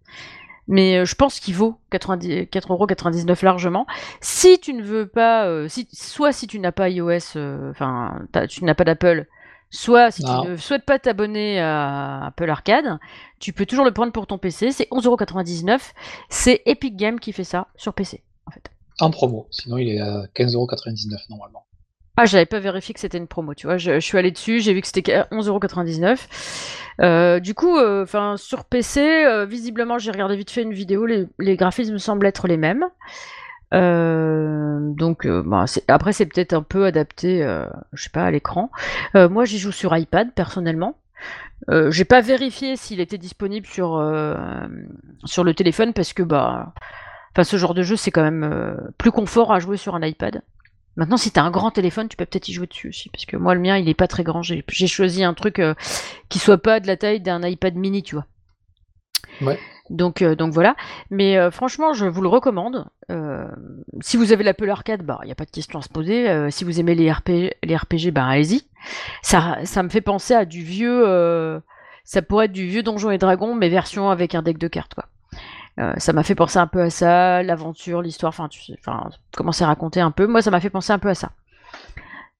[0.71, 3.87] Mais euh, je pense qu'il vaut 90 4,99€ largement.
[4.21, 8.23] Si tu ne veux pas, euh, si, soit si tu n'as pas iOS, euh, enfin,
[8.49, 9.27] tu n'as pas d'Apple,
[9.71, 10.43] soit si Non.
[10.43, 12.99] tu ne souhaites pas t'abonner à Apple Arcade,
[13.41, 14.71] tu peux toujours le prendre pour ton PC.
[14.71, 15.81] C'est 11,99€.
[16.29, 18.71] C'est Epic Games qui fait ça sur PC, en fait.
[19.01, 19.49] En promo.
[19.51, 21.65] Sinon, il est à 15,99€ normalement.
[22.23, 23.79] Ah, j'avais pas vérifié que c'était une promo, tu vois.
[23.79, 26.19] Je, suis allée dessus, j'ai vu que c'était 11,99€.
[27.01, 28.05] Euh, du coup, euh,
[28.37, 32.59] sur PC, euh, visiblement, j'ai regardé vite fait une vidéo, les, graphismes semblent être les
[32.59, 32.85] mêmes.
[33.73, 37.41] Donc, bah, après, c'est peut-être un peu adapté,
[37.95, 38.71] je sais pas, à l'écran.
[39.15, 40.99] Moi, j'y joue sur iPad, personnellement.
[41.89, 43.93] J'ai pas vérifié s'il était disponible sur,
[45.25, 46.75] sur le téléphone parce que, bah,
[47.43, 50.43] ce genre de jeu, c'est quand même plus confort à jouer sur un iPad.
[51.01, 53.09] Maintenant, si t'as un grand téléphone, tu peux peut-être y jouer dessus aussi.
[53.09, 54.43] Parce que moi, le mien, il est pas très grand.
[54.43, 55.73] J'ai j'ai choisi un truc euh,
[56.29, 58.27] qui soit pas de la taille d'un iPad mini, tu vois.
[59.41, 59.59] Ouais.
[59.89, 60.77] Donc, euh, donc voilà.
[61.09, 62.85] Mais euh, franchement, je vous le recommande.
[63.11, 63.49] Euh,
[64.03, 66.51] si vous avez l'Apple Arcade, bah, il n'y a pas de question à se poser.
[66.51, 67.31] Si vous aimez les, RP,
[67.63, 68.65] les RPG, bah, allez-y.
[69.23, 71.63] Ça, ça me fait penser à du vieux.
[72.05, 74.93] ça pourrait être du vieux Donjons et Dragons, mais version avec un deck de cartes,
[74.93, 75.07] quoi.
[75.81, 79.67] Euh, ça m'a fait penser un peu à ça, l'aventure, l'histoire, enfin, tu sais, à
[79.67, 80.27] raconter un peu.
[80.27, 81.31] Moi, ça m'a fait penser un peu à ça.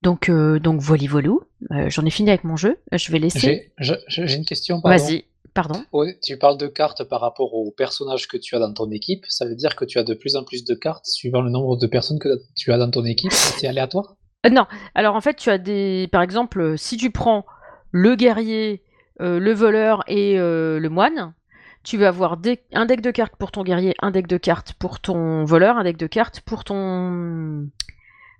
[0.03, 1.43] Donc, euh, donc voilà, voilou.
[1.71, 2.79] Euh, J'en ai fini avec mon jeu.
[2.93, 3.73] Je vais laisser.
[3.79, 4.81] J'ai une question.
[4.85, 5.25] Vas-y,
[5.55, 5.83] pardon.
[5.93, 9.25] Ouais, tu parles de cartes par rapport aux personnages que tu as dans ton équipe.
[9.29, 11.77] Ça veut dire que tu as de plus en plus de cartes suivant le nombre
[11.77, 13.33] de personnes que tu as dans ton équipe?
[13.33, 14.17] C'est aléatoire?
[14.47, 16.09] Euh, non, alors en fait, tu as des.
[16.13, 17.47] Par exemple, si tu prends
[17.91, 18.83] le guerrier,
[19.19, 21.35] le voleur et le moine,
[21.83, 22.39] tu vas avoir
[22.73, 25.85] un deck de cartes pour ton guerrier, un deck de cartes pour ton voleur, un
[25.85, 27.69] deck de cartes pour ton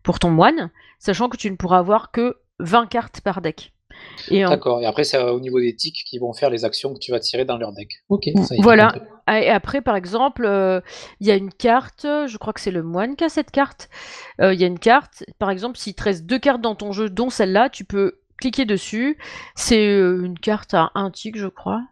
[0.03, 3.73] pour ton moine, sachant que tu ne pourras avoir que 20 cartes par deck.
[4.31, 7.11] D'accord, et après c'est au niveau des tics qui vont faire les actions que tu
[7.11, 7.91] vas tirer dans leur deck.
[8.09, 8.95] Ok, ça y est, Voilà,
[9.29, 10.81] et après par exemple, euh,
[11.21, 13.91] il y a une carte, je crois que c'est le moine qui a cette carte,
[14.41, 16.93] euh, il y a une carte, par exemple, s'il te reste deux cartes dans ton
[16.93, 19.19] jeu, dont celle-là, tu peux cliquer dessus,
[19.55, 21.83] c'est euh, une carte à un tic, je crois.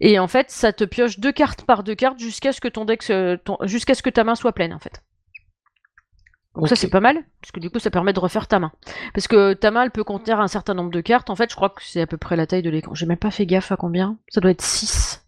[0.00, 2.84] Et en fait, ça te pioche deux cartes par deux cartes jusqu'à ce que ton
[2.84, 3.02] deck,
[3.62, 5.02] jusqu'à ce que ta main soit pleine, en fait.
[6.56, 8.72] Donc ça c'est pas mal, parce que du coup ça permet de refaire ta main.
[9.12, 11.56] Parce que ta main elle peut contenir un certain nombre de cartes, en fait je
[11.56, 12.94] crois que c'est à peu près la taille de l'écran.
[12.94, 15.22] J'ai même pas fait gaffe à combien, ça doit être 6.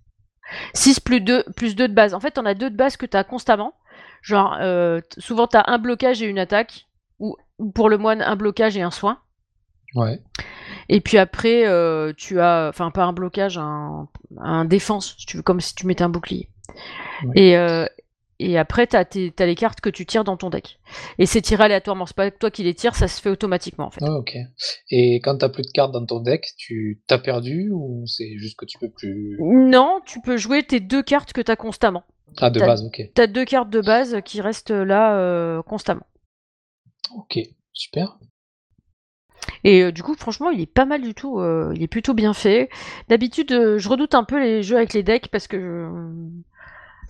[0.73, 2.15] 6 plus 2, plus 2 de base.
[2.15, 3.75] En fait t'en as deux de base que t'as constamment.
[4.23, 6.87] Genre euh, souvent t'as un blocage et une attaque,
[7.19, 7.37] ou,
[7.75, 9.19] pour le moine un blocage et un soin.
[9.95, 10.21] Ouais.
[10.89, 15.43] Et puis après euh, tu as, enfin pas un blocage, un, un défense, tu veux,
[15.43, 16.49] comme si tu mettais un bouclier.
[17.35, 17.87] Et, euh,
[18.39, 20.79] et après, tu as, les cartes que tu tires dans ton deck.
[21.19, 23.91] Et c'est tiré aléatoirement, c'est pas toi qui les tires, ça se fait automatiquement en
[23.91, 24.05] fait.
[24.05, 24.37] Ah, ok.
[24.91, 28.57] Et quand tu plus de cartes dans ton deck, tu t'as perdu ou c'est juste
[28.57, 29.39] que tu peux plus?
[29.41, 32.05] Non, tu peux jouer tes deux cartes que tu as constamment.
[32.37, 33.01] Ah, de base, ok.
[33.15, 36.07] Tu as deux cartes de base qui restent là euh, constamment.
[37.17, 37.39] Ok,
[37.73, 38.19] super.
[39.65, 41.41] Et euh, du coup, franchement, il est pas mal du tout.
[41.41, 42.69] Euh, il est plutôt bien fait.
[43.09, 45.89] D'habitude, je redoute un peu les jeux avec les decks parce que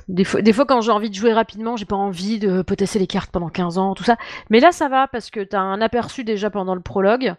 [0.09, 3.31] des fois, quand j'ai envie de jouer rapidement, j'ai pas envie de potasser les cartes
[3.31, 4.16] pendant 15 ans, tout ça.
[4.48, 7.35] Mais là, ça va parce que t'as un aperçu déjà pendant le prologue.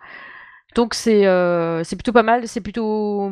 [0.75, 3.31] Donc c'est euh, plutôt pas mal, c'est plutôt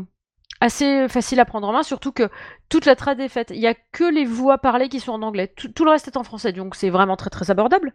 [0.60, 2.30] assez facile à prendre en main, surtout que
[2.70, 3.52] toute la trad est faite.
[3.54, 5.54] Il y a que les voix parlées qui sont en anglais.
[5.56, 7.94] Tout, le reste est en français, donc c'est vraiment très très abordable.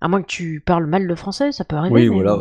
[0.00, 1.94] À moins que tu parles mal le français, ça peut arriver.
[1.94, 2.38] Oui, voilà,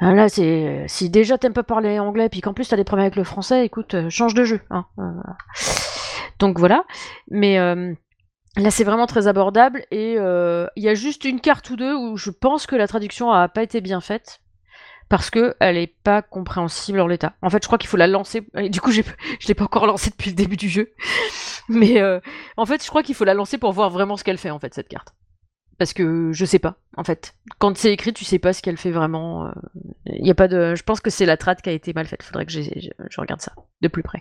[0.00, 3.04] ah, Là, c'est si déjà t'aimes pas parler anglais, puis qu'en plus t'as des problèmes
[3.06, 4.60] avec le français, écoute, euh, change de jeu.
[4.70, 4.86] Hein.
[4.98, 5.10] Euh,
[6.38, 6.84] donc voilà.
[7.30, 7.92] Mais euh,
[8.56, 9.84] là, c'est vraiment très abordable.
[9.90, 13.30] Et il y a juste une carte ou deux où je pense que la traduction
[13.30, 14.40] a pas été bien faite.
[15.10, 17.32] Parce que elle est pas compréhensible en l'état.
[17.42, 18.46] En fait, je crois qu'il faut la lancer.
[18.54, 19.02] du coup, je
[19.48, 20.92] l'ai pas encore lancée depuis le début du jeu.
[21.68, 22.00] Mais
[22.56, 24.60] en fait, je crois qu'il faut la lancer pour voir vraiment ce qu'elle fait, en
[24.60, 25.12] fait, cette carte.
[25.80, 27.34] Parce que je sais pas, en fait.
[27.58, 29.50] Quand c'est écrit, tu sais pas ce qu'elle fait vraiment.
[30.04, 30.74] Il y a pas de.
[30.74, 32.22] Je pense que c'est la trad qui a été mal faite.
[32.22, 32.60] Faudrait que je
[33.18, 34.20] regarde ça de plus près.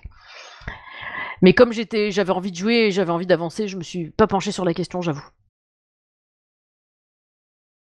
[1.42, 4.26] Mais comme j'étais, j'avais envie de jouer et j'avais envie d'avancer, je me suis pas
[4.26, 5.28] penché sur la question, j'avoue.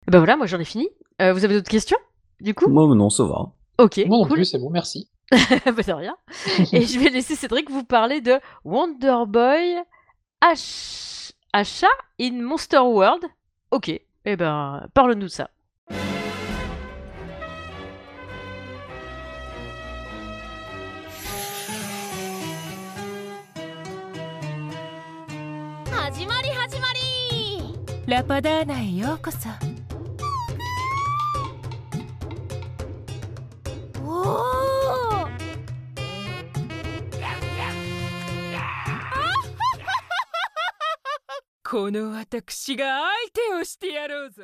[0.08, 0.90] Ben voilà, moi j'en ai fini.
[1.22, 2.00] Euh, vous avez d'autres questions,
[2.42, 2.70] du coup?
[2.70, 3.52] Moi non, ça va.
[3.78, 3.98] Ok.
[4.08, 5.12] Moi non plus, c'est bon, merci.
[5.32, 6.18] bah de rien.
[6.74, 8.34] et je vais laisser Cédric vous parler de
[8.66, 9.78] Wonder Boy
[10.42, 11.34] H...
[11.54, 11.88] Achat
[12.20, 13.24] in Monster World.
[13.72, 13.90] Ok,
[14.26, 15.50] eh ben, parle-nous de ça.
[28.10, 29.60] Lapadana et Yokosa.
[34.04, 34.69] Oh
[41.69, 44.43] この私が相手をしてやろうぞ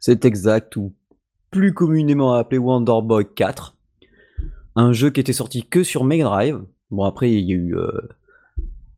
[0.00, 0.94] C'est exact, ou
[1.50, 3.76] plus communément appelé Wonder Boy 4,
[4.76, 6.64] un jeu qui était sorti que sur Mega Drive,
[6.94, 7.90] Bon, après, il y a eu euh,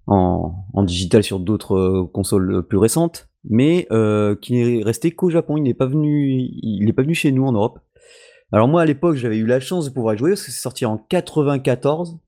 [0.07, 5.57] en, digital sur d'autres euh, consoles plus récentes, mais euh, qui n'est resté qu'au Japon.
[5.57, 7.81] Il n'est pas venu, il n'est pas venu chez nous en Europe.
[8.53, 10.85] Alors moi, à l'époque, j'avais eu la chance de pouvoir jouer parce que c'est sorti
[10.85, 12.19] en 94.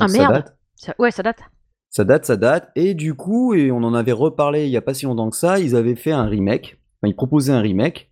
[0.00, 0.44] Ah merde.
[0.98, 1.40] ouais, ça date.
[1.90, 2.70] Ça date, ça date.
[2.76, 5.36] Et du coup, et on en avait reparlé il y a pas si longtemps que
[5.36, 6.78] ça, ils avaient fait un remake.
[7.00, 8.10] Enfin, ils proposaient un remake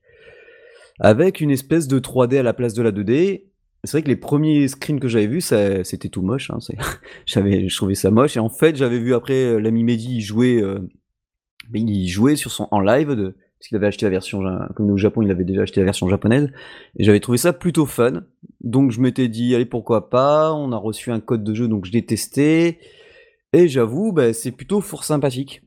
[1.00, 3.44] avec une espèce de 3D à la place de la 2D
[3.84, 6.50] c'est vrai que les premiers screens que j'avais vus, c'était tout moche.
[6.50, 6.58] Hein,
[7.26, 8.36] j'avais, je trouvais ça moche.
[8.36, 10.78] Et en fait, j'avais vu après euh, l'ami Mehdi jouer, euh,
[11.72, 14.42] il jouait sur son en live de, parce qu'il avait acheté la version,
[14.76, 16.50] comme au Japon, il avait déjà acheté la version japonaise.
[16.98, 18.24] Et j'avais trouvé ça plutôt fun.
[18.60, 20.52] Donc je m'étais dit, allez, pourquoi pas?
[20.52, 22.78] On a reçu un code de jeu, donc je l'ai testé.
[23.54, 25.62] Et j'avoue, bah, c'est plutôt fort sympathique.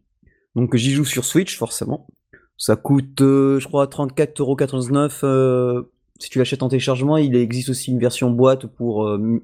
[0.55, 2.07] Donc j'y joue sur Switch, forcément.
[2.55, 5.85] Ça coûte, euh, je crois, 34,99€
[6.19, 9.41] si tu l'achètes en téléchargement, il existe aussi une version boîte pour, euh,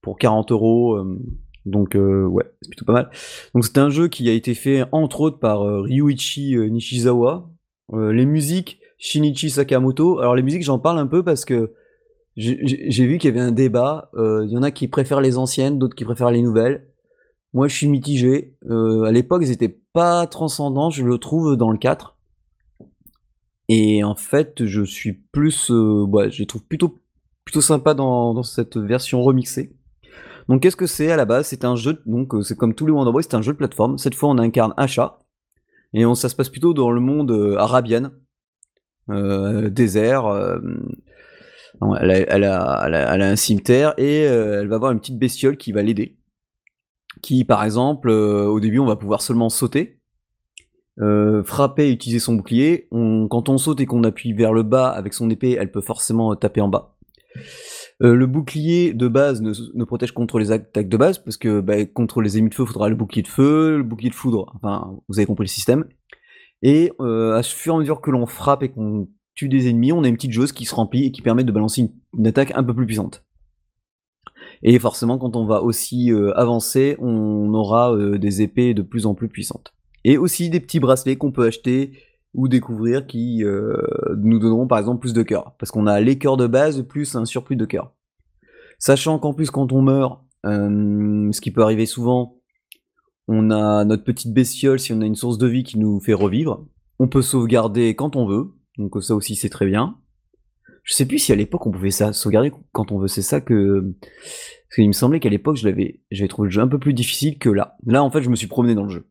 [0.00, 0.96] pour 40 euros.
[0.96, 1.18] Euh,
[1.64, 3.10] donc euh, ouais, c'est plutôt pas mal.
[3.54, 7.48] Donc c'est un jeu qui a été fait entre autres par Ryuichi Nishizawa.
[7.92, 10.18] Les musiques, Shinichi Sakamoto.
[10.20, 11.72] Alors les musiques, j'en parle un peu parce que
[12.36, 14.10] j'ai vu qu'il y avait un débat.
[14.16, 16.86] Il y en a qui préfèrent les anciennes, d'autres qui préfèrent les nouvelles.
[17.52, 18.56] Moi, je suis mitigé.
[18.70, 22.16] à l'époque, ils n'étaient pas transcendants, je le trouve, dans le 4.
[23.68, 27.00] Et en fait, je suis plus, euh, ouais, je les trouve plutôt
[27.44, 29.74] plutôt sympa dans, cette version remixée.
[30.48, 31.46] Donc qu'est-ce que c'est à la base?
[31.46, 33.98] C'est un jeu, donc c'est comme tous les Wonder Boy, c'est un jeu de plateforme.
[33.98, 35.18] Cette fois on incarne Asha,
[35.94, 38.10] et ça se passe plutôt dans le monde arabian,
[39.08, 40.60] désert.
[42.00, 46.16] Elle a, un cimetière et elle va avoir une petite bestiole qui va l'aider.
[47.20, 50.00] Qui, par exemple, au début, on va pouvoir seulement sauter,
[51.44, 52.88] frapper et utiliser son bouclier.
[52.90, 56.34] quand on saute et qu'on appuie vers le bas avec son épée, elle peut forcément
[56.36, 56.96] taper en bas.
[58.10, 62.20] Le bouclier de base ne, protège contre les attaques de base, parce que bah, contre
[62.20, 64.96] les ennemis de feu, il faudra le bouclier de feu, le bouclier de foudre, enfin,
[65.08, 65.84] vous avez compris le système.
[66.62, 70.04] Et à fur et à mesure que l'on frappe et qu'on tue des ennemis, on
[70.04, 72.62] a une petite jauge qui se remplit et qui permet de balancer une, attaque un
[72.62, 73.24] peu plus puissante.
[74.62, 79.28] Et forcément, quand on va aussi avancer, on aura des épées de plus en plus
[79.28, 79.74] puissantes.
[80.04, 81.92] Et aussi des petits bracelets qu'on peut acheter
[82.34, 85.54] ou découvrir qui nous donneront par exemple plus de cœurs.
[85.58, 87.92] Parce qu'on a les cœurs de base plus un surplus de cœurs.
[88.78, 92.38] Sachant qu'en plus quand on meurt, ce qui peut arriver souvent,
[93.28, 96.14] on a notre petite bestiole si on a une source de vie qui nous fait
[96.14, 96.66] revivre.
[96.98, 99.98] On peut sauvegarder quand on veut, donc ça aussi c'est très bien.
[100.82, 103.40] Je sais plus si à l'époque on pouvait ça sauvegarder quand on veut, c'est ça
[103.40, 103.94] que...
[104.20, 106.94] Parce qu'il me semblait qu'à l'époque je l'avais, j'avais trouvé le jeu un peu plus
[106.94, 107.76] difficile que là.
[107.86, 109.06] Là en fait je me suis promené dans le jeu.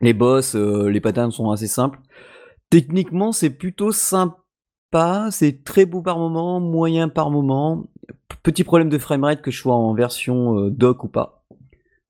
[0.00, 1.98] Les boss, euh, les patterns sont assez simples.
[2.70, 7.88] Techniquement c'est plutôt sympa, c'est très beau par moment, moyen par moment.
[8.42, 11.44] Petit problème de framerate que je sois en version euh, dock ou pas.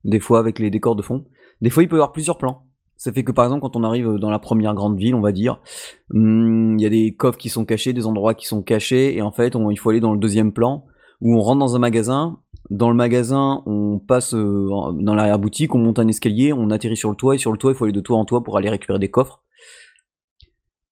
[0.03, 1.25] Des fois avec les décors de fond.
[1.61, 2.67] Des fois il peut y avoir plusieurs plans.
[2.97, 5.31] Ça fait que par exemple, quand on arrive dans la première grande ville, on va
[5.31, 5.61] dire,
[6.09, 9.21] hmm, il y a des coffres qui sont cachés, des endroits qui sont cachés, et
[9.21, 10.85] en fait, il faut aller dans le deuxième plan,
[11.21, 12.39] où on rentre dans un magasin.
[12.71, 14.67] Dans le magasin, on passe euh,
[14.99, 17.71] dans l'arrière-boutique, on monte un escalier, on atterrit sur le toit, et sur le toit,
[17.71, 19.43] il faut aller de toit en toit pour aller récupérer des coffres.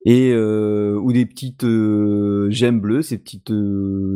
[0.06, 3.52] Et euh, ou des petites euh, gemmes bleues, ces petites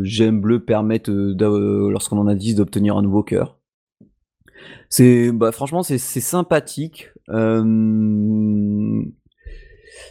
[0.04, 3.58] gemmes bleues permettent, lorsqu'on en a 10, d'obtenir un nouveau cœur.
[4.90, 7.10] C'est bah, franchement c'est sympathique.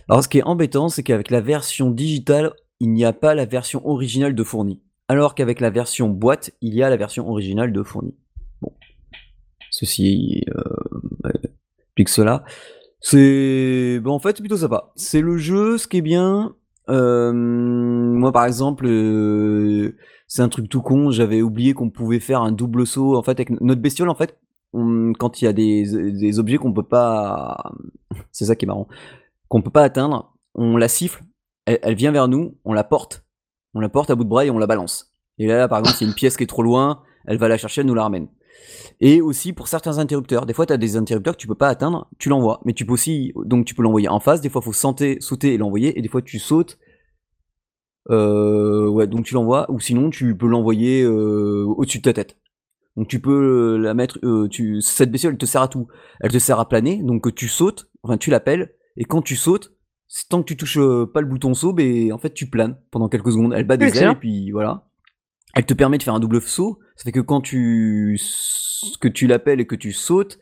[0.09, 3.45] Alors ce qui est embêtant, c'est qu'avec la version digitale, il n'y a pas la
[3.45, 4.81] version originale de fourni.
[5.09, 8.15] Alors qu'avec la version boîte, il y a la version originale de fourni.
[8.61, 8.73] Bon.
[9.71, 11.31] Ceci euh,
[11.79, 12.45] explique cela.
[13.01, 14.93] C'est bon, en fait, c'est plutôt sympa.
[14.97, 16.55] C'est le jeu, ce qui est bien.
[16.89, 19.97] moi, par exemple, euh,
[20.27, 21.11] c'est un truc tout con.
[21.11, 23.17] J'avais oublié qu'on pouvait faire un double saut.
[23.17, 24.39] En fait, avec notre bestiole, en fait,
[24.73, 27.73] quand il y a des, objets qu'on peut pas,
[28.33, 28.89] c'est ça qui est marrant,
[29.49, 31.23] qu'on peut pas atteindre, on la siffle,
[31.67, 33.25] elle, vient vers nous, on la porte,
[33.75, 35.15] on la porte à bout de bras et on la balance.
[35.39, 37.49] Et là, par exemple, s'il y a une pièce qui est trop loin, elle va
[37.49, 38.29] la chercher, elle nous la ramène.
[39.01, 41.69] Et aussi pour certains interrupteurs, des fois tu as des interrupteurs que tu peux pas
[41.69, 44.61] atteindre, tu l'envoies, mais tu peux aussi, donc tu peux l'envoyer en face, des fois
[44.63, 46.79] il faut sauter, sauter et l'envoyer, et des fois tu sautes,
[48.11, 52.37] euh, ouais, donc tu l'envoies, ou sinon tu peux l'envoyer euh, au-dessus de ta tête.
[52.97, 55.87] Donc tu peux euh, la mettre, euh, tu, cette bestiole elle te sert à tout.
[56.21, 59.73] Elle te sert à planer, donc tu sautes, enfin tu l'appelles, et quand tu sautes,
[60.29, 60.81] tant que tu touches
[61.13, 63.53] pas le bouton saut, ben, en fait tu planes pendant quelques secondes.
[63.55, 64.89] Elle bat des ailes et puis voilà.
[65.55, 66.81] Elle te permet de faire un double saut.
[66.99, 68.21] Ça fait que quand tu
[69.01, 70.39] que tu l'appelles et que tu sautes,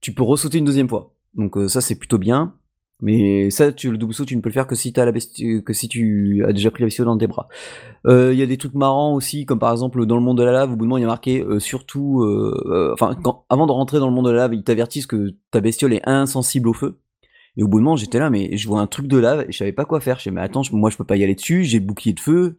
[0.00, 1.14] tu peux ressauter une deuxième fois.
[1.34, 2.54] Donc ça c'est plutôt bien.
[3.00, 6.52] Mais ça, tu, le double saut, tu ne peux le faire que si, tu as
[6.52, 7.48] déjà pris la bestiole dans tes bras.
[8.06, 10.42] Euh, il y a des trucs marrants aussi, comme par exemple dans le monde de
[10.42, 13.16] la lave, au bout de moment, il y a marqué euh, surtout, euh, enfin,
[13.48, 16.02] avant de rentrer dans le monde de la lave, ils t'avertissent que ta bestiole est
[16.08, 16.98] insensible au feu.
[17.56, 19.52] Et au bout de moment, j'étais là, mais je vois un truc de lave et
[19.52, 20.16] je savais pas quoi faire.
[20.18, 22.56] Je disais, mais attends, moi je peux pas y aller dessus, j'ai bouclier de feu.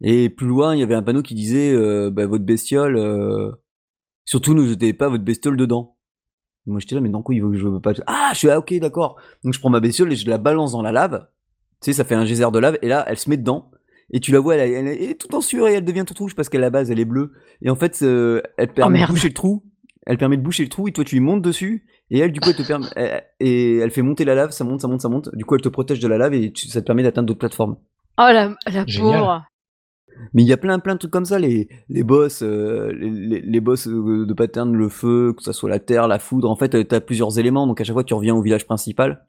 [0.00, 1.74] Et plus loin, il y avait un panneau qui disait,
[2.10, 2.96] bah, votre bestiole,
[4.24, 5.96] surtout ne jetez pas votre bestiole dedans.
[6.68, 7.92] Moi j'étais là, mais dans quoi il veut que je veux pas.
[8.06, 9.16] Ah, je suis ah, ok, d'accord.
[9.42, 11.26] Donc je prends ma bestiole et je la balance dans la lave.
[11.80, 13.70] Tu sais, ça fait un geyser de lave et là, elle se met dedans.
[14.10, 16.48] Et tu la vois, elle, est tout en sueur et elle devient toute rouge parce
[16.48, 17.32] qu'à la base, elle est bleue.
[17.62, 19.64] Et en fait, euh, elle permet oh, de boucher le trou.
[20.06, 21.86] Elle permet de boucher le trou et toi, tu y montes dessus.
[22.10, 22.86] Et elle, du coup, elle te permet.
[23.40, 25.34] et elle fait monter la lave, ça monte, ça monte, ça monte.
[25.34, 27.76] Du coup, elle te protège de la lave et ça te permet d'atteindre d'autres plateformes.
[28.18, 29.44] Oh la, la pauvre
[30.32, 33.40] mais il y a plein plein de trucs comme ça, les, les boss, euh, les,
[33.40, 36.56] les, boss euh, de pattern, le feu, que ce soit la terre, la foudre, en
[36.56, 39.26] fait, euh, tu as plusieurs éléments, donc à chaque fois tu reviens au village principal,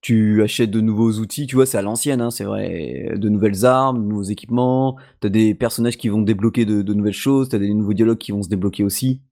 [0.00, 3.64] tu achètes de nouveaux outils, tu vois, c'est à l'ancienne, hein, c'est vrai, de nouvelles
[3.64, 7.56] armes, de nouveaux équipements, tu as des personnages qui vont débloquer de, nouvelles choses, tu
[7.56, 9.22] as des nouveaux dialogues qui vont se débloquer aussi,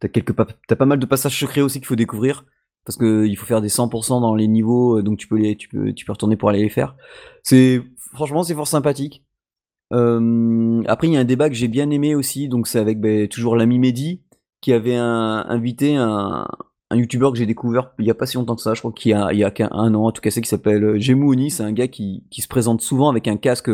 [0.00, 2.44] tu as, quelques as pas mal de passages secrets aussi qu'il faut découvrir,
[2.84, 5.92] parce qu'il faut faire des 100% dans les niveaux, donc tu peux, les, tu, peux,
[5.92, 6.96] tu peux retourner pour aller les faire.
[7.42, 7.82] C'est
[8.14, 9.24] Franchement, c'est fort sympathique
[9.90, 13.26] après, il y a un débat que j'ai bien aimé aussi, donc c'est avec bah,
[13.28, 14.22] toujours l'ami Mehdi,
[14.60, 16.46] qui avait invité un,
[16.90, 18.92] un youtubeur que j'ai découvert il y a pas si longtemps que ça, je crois
[18.92, 21.62] qu'il y a, il a qu'un an en tout cas, c'est qui s'appelle Gemouni, c'est
[21.62, 23.70] un gars qui, qui, se présente souvent avec un casque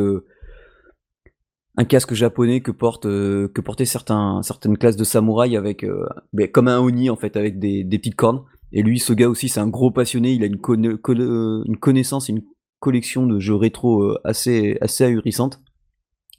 [1.76, 6.06] un casque japonais que portent euh, que portaient certains certaines classes de samouraïs avec euh,
[6.32, 8.44] ben, comme un oni en fait avec des, des petites cornes.
[8.76, 10.32] Et lui, ce gars aussi, c'est un gros passionné.
[10.32, 12.42] Il a une, une connaissance, une
[12.80, 15.60] collection de jeux rétro assez assez ahurissante.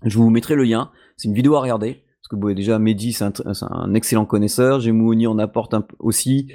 [0.06, 0.92] Je vous mettrai le lien.
[1.18, 2.04] C'est une vidéo à regarder.
[2.22, 4.80] Parce que déjà, Mehdi, c'est un, excellent connaisseur.
[4.86, 6.48] Oni en apporte un, aussi.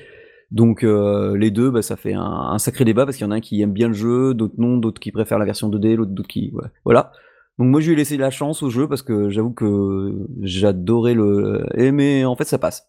[0.51, 3.37] Donc euh, les deux, bah, ça fait un, sacré débat parce qu'il y en a
[3.37, 6.11] un qui aime bien le jeu, d'autres non, d'autres qui préfèrent la version 2D, l'autre
[6.11, 6.53] d'autres qui...
[6.85, 7.13] Voilà.
[7.59, 11.15] Donc moi je lui ai laissé la chance au jeu parce que j'avoue que j'adorais
[11.15, 11.67] le...
[11.75, 12.89] Eh, mais en fait ça passe.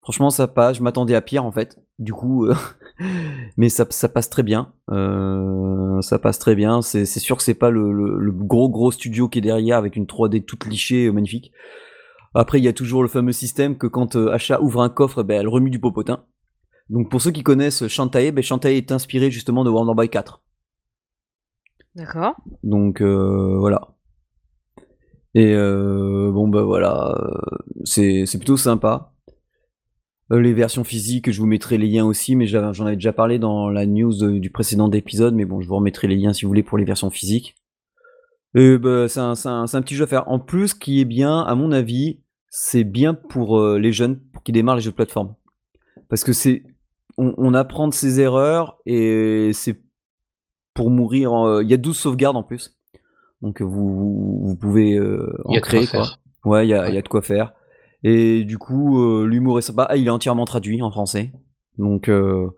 [0.00, 1.78] Franchement ça passe, je m'attendais à pire en fait.
[2.00, 2.46] Du coup...
[2.46, 2.54] Euh,
[3.56, 4.72] mais ça, ça, passe très bien.
[4.90, 6.82] Euh, ça passe très bien.
[6.82, 10.06] C'est sûr que c'est pas le, le, gros gros studio qui est derrière avec une
[10.06, 11.52] 3D toute lichée, magnifique.
[12.34, 15.40] Après, il y a toujours le fameux système que quand Achat ouvre un coffre, ben,
[15.40, 16.24] elle remue du popotin.
[16.90, 20.42] Donc pour ceux qui connaissent Shantae, ben Shantae est inspiré justement de Wonder Boy 4.
[21.94, 22.34] D'accord.
[22.64, 23.94] Donc euh, voilà.
[25.34, 29.12] Et euh, bon bah voilà, euh, c'est plutôt sympa.
[30.30, 33.68] Les versions physiques, je vous mettrai les liens aussi, mais j'en avais déjà parlé dans
[33.68, 36.62] la news du précédent épisode, mais bon, je vous remettrai les liens si vous voulez
[36.62, 37.56] pour les versions physiques.
[38.54, 40.28] Et bah, c'est un, un, petit jeu à faire.
[40.28, 44.52] En plus, qui est bien, à mon avis, c'est bien pour les jeunes pour qui
[44.52, 45.34] démarrent les jeux de plateforme.
[46.08, 46.64] Parce que c'est
[47.16, 49.80] on, apprend de ses erreurs et c'est
[50.74, 51.60] pour mourir.
[51.62, 52.76] Il y a 12 sauvegardes en plus.
[53.42, 56.06] Donc vous, pouvez euh, en créer quoi.
[56.44, 57.52] Ouais, il y a, de quoi faire.
[58.02, 59.86] Et du coup, euh, l'humour est sympa.
[59.88, 61.32] Ah, il est entièrement traduit en français.
[61.78, 62.48] Donc euh,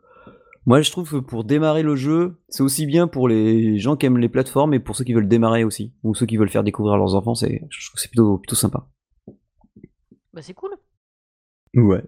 [0.67, 4.07] moi je trouve que pour démarrer le jeu, c'est aussi bien pour les gens qui
[4.07, 5.95] aiment les plateformes et pour ceux qui veulent démarrer aussi.
[6.03, 8.57] Ou ceux qui veulent faire découvrir leurs enfants, c'est, je trouve que c'est plutôt, plutôt
[8.57, 8.89] sympa.
[10.33, 10.75] Bah c'est cool.
[11.75, 12.03] Ouais.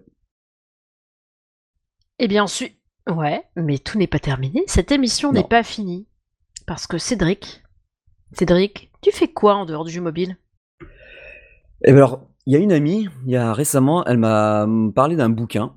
[2.19, 2.69] Eh bien, su...
[3.09, 4.63] ouais, mais tout n'est pas terminé.
[4.67, 6.07] Cette émission n'est pas finie.
[6.65, 7.61] Parce que Cédric,
[8.31, 10.37] Cédric, tu fais quoi en dehors du jeu mobile?
[11.83, 15.15] Eh bien alors, il y a une amie, il y a récemment, elle m'a parlé
[15.15, 15.73] d'un bouquin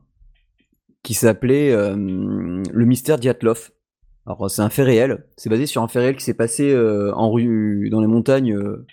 [1.02, 3.70] qui s'appelait euh, Le mystère d'Yatlov.
[4.26, 7.14] Alors c'est un fait réel, c'est basé sur un fait réel qui s'est passé euh,
[7.14, 8.86] en rue, dans les montagnes, euh,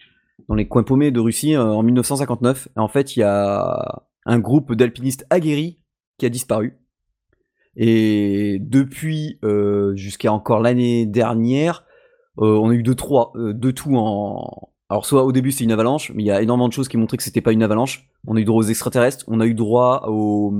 [0.47, 2.69] dans les coins paumés de Russie en 1959.
[2.77, 5.81] Et en fait, il y a un groupe d'alpinistes aguerris
[6.17, 6.79] qui a disparu.
[7.75, 9.37] Et depuis
[9.95, 11.83] jusqu'à encore l'année dernière,
[12.37, 14.69] on a eu deux, trois, deux tout en.
[14.89, 16.97] Alors soit au début c'est une avalanche, mais il y a énormément de choses qui
[16.97, 18.07] montraient que c'était pas une avalanche.
[18.27, 20.53] On a eu droit aux extraterrestres, on a eu droit au,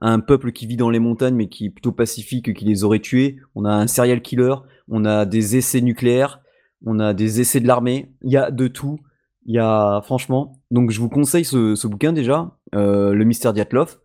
[0.00, 2.82] à un peuple qui vit dans les montagnes mais qui est plutôt pacifique, qui les
[2.82, 3.36] aurait tués.
[3.54, 4.54] On a un serial killer,
[4.88, 6.40] on a des essais nucléaires,
[6.84, 8.12] on a des essais de l'armée.
[8.22, 8.98] Il y a de tout.
[9.46, 10.60] Il y a franchement.
[10.70, 13.98] Donc je vous conseille ce, ce bouquin déjà, Le mystère d'Yatlov.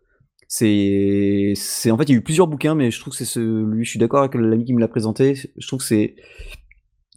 [0.48, 3.26] C'est, c'est en fait, il y a eu plusieurs bouquins, mais je trouve que c'est
[3.26, 3.84] celui.
[3.84, 5.34] Je suis d'accord avec l'ami qui me l'a présenté.
[5.34, 6.16] Je trouve que c'est,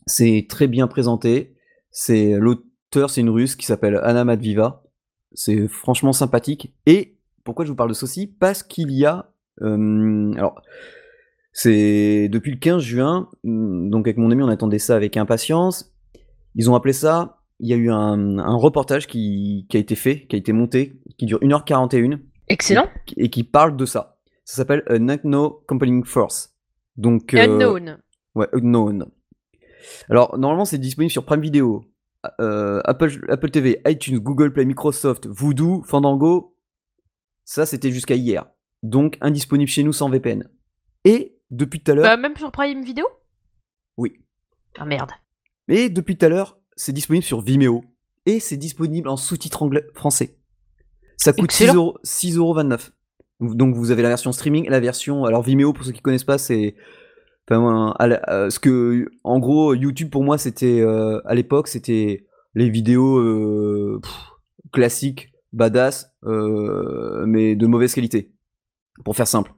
[0.07, 1.56] c'est très bien présenté.
[1.99, 4.83] C'est l'auteur, c'est une Russe qui s'appelle Anna Madviva.
[5.33, 6.75] C'est franchement sympathique.
[6.85, 8.27] Et pourquoi je vous parle de ceci?
[8.27, 9.33] Parce qu'il y a,
[9.63, 10.61] euh, alors,
[11.55, 13.31] c'est depuis le 15 juin.
[13.45, 15.97] Donc avec mon ami, on attendait ça avec impatience.
[16.55, 17.39] Ils ont appelé ça.
[17.61, 20.53] Il y a eu un, un reportage qui, qui a été fait, qui a été
[20.53, 22.19] monté, qui dure 1h41
[22.49, 22.91] Excellent.
[23.17, 24.19] Et, qui parle de ça.
[24.45, 26.55] Ça s'appelle An Unknown Compelling Force.
[26.99, 27.99] Donc, euh, unknown.
[28.35, 29.07] Ouais, Unknown.
[30.11, 31.85] Alors, normalement, c'est disponible sur Prime Video,
[32.41, 36.57] euh, Apple, Apple TV, iTunes, Google Play, Microsoft, Voodoo, Fandango.
[37.45, 38.47] Ça, c'était jusqu'à hier.
[38.83, 40.49] Donc, indisponible chez nous sans VPN.
[41.05, 42.05] Et, depuis tout à l'heure.
[42.05, 43.07] Bah, même sur Prime Video?
[43.97, 44.21] Oui.
[44.79, 45.13] Ah merde.
[45.69, 47.85] Et depuis tout à l'heure, c'est disponible sur Vimeo.
[48.27, 50.37] Et c'est disponible en sous-titres anglais français.
[51.17, 52.91] Ça coûte 6,29€.
[53.41, 55.25] Donc vous avez la version streaming, la version.
[55.25, 56.75] Alors Vimeo, pour ceux qui connaissent pas, c'est.
[57.49, 62.71] Enfin, euh, ce que, en gros, YouTube pour moi, c'était euh, à l'époque, c'était les
[62.71, 64.01] vidéos euh,
[64.73, 68.33] classiques, badass, mais de mauvaise qualité,
[69.05, 69.53] pour faire simple.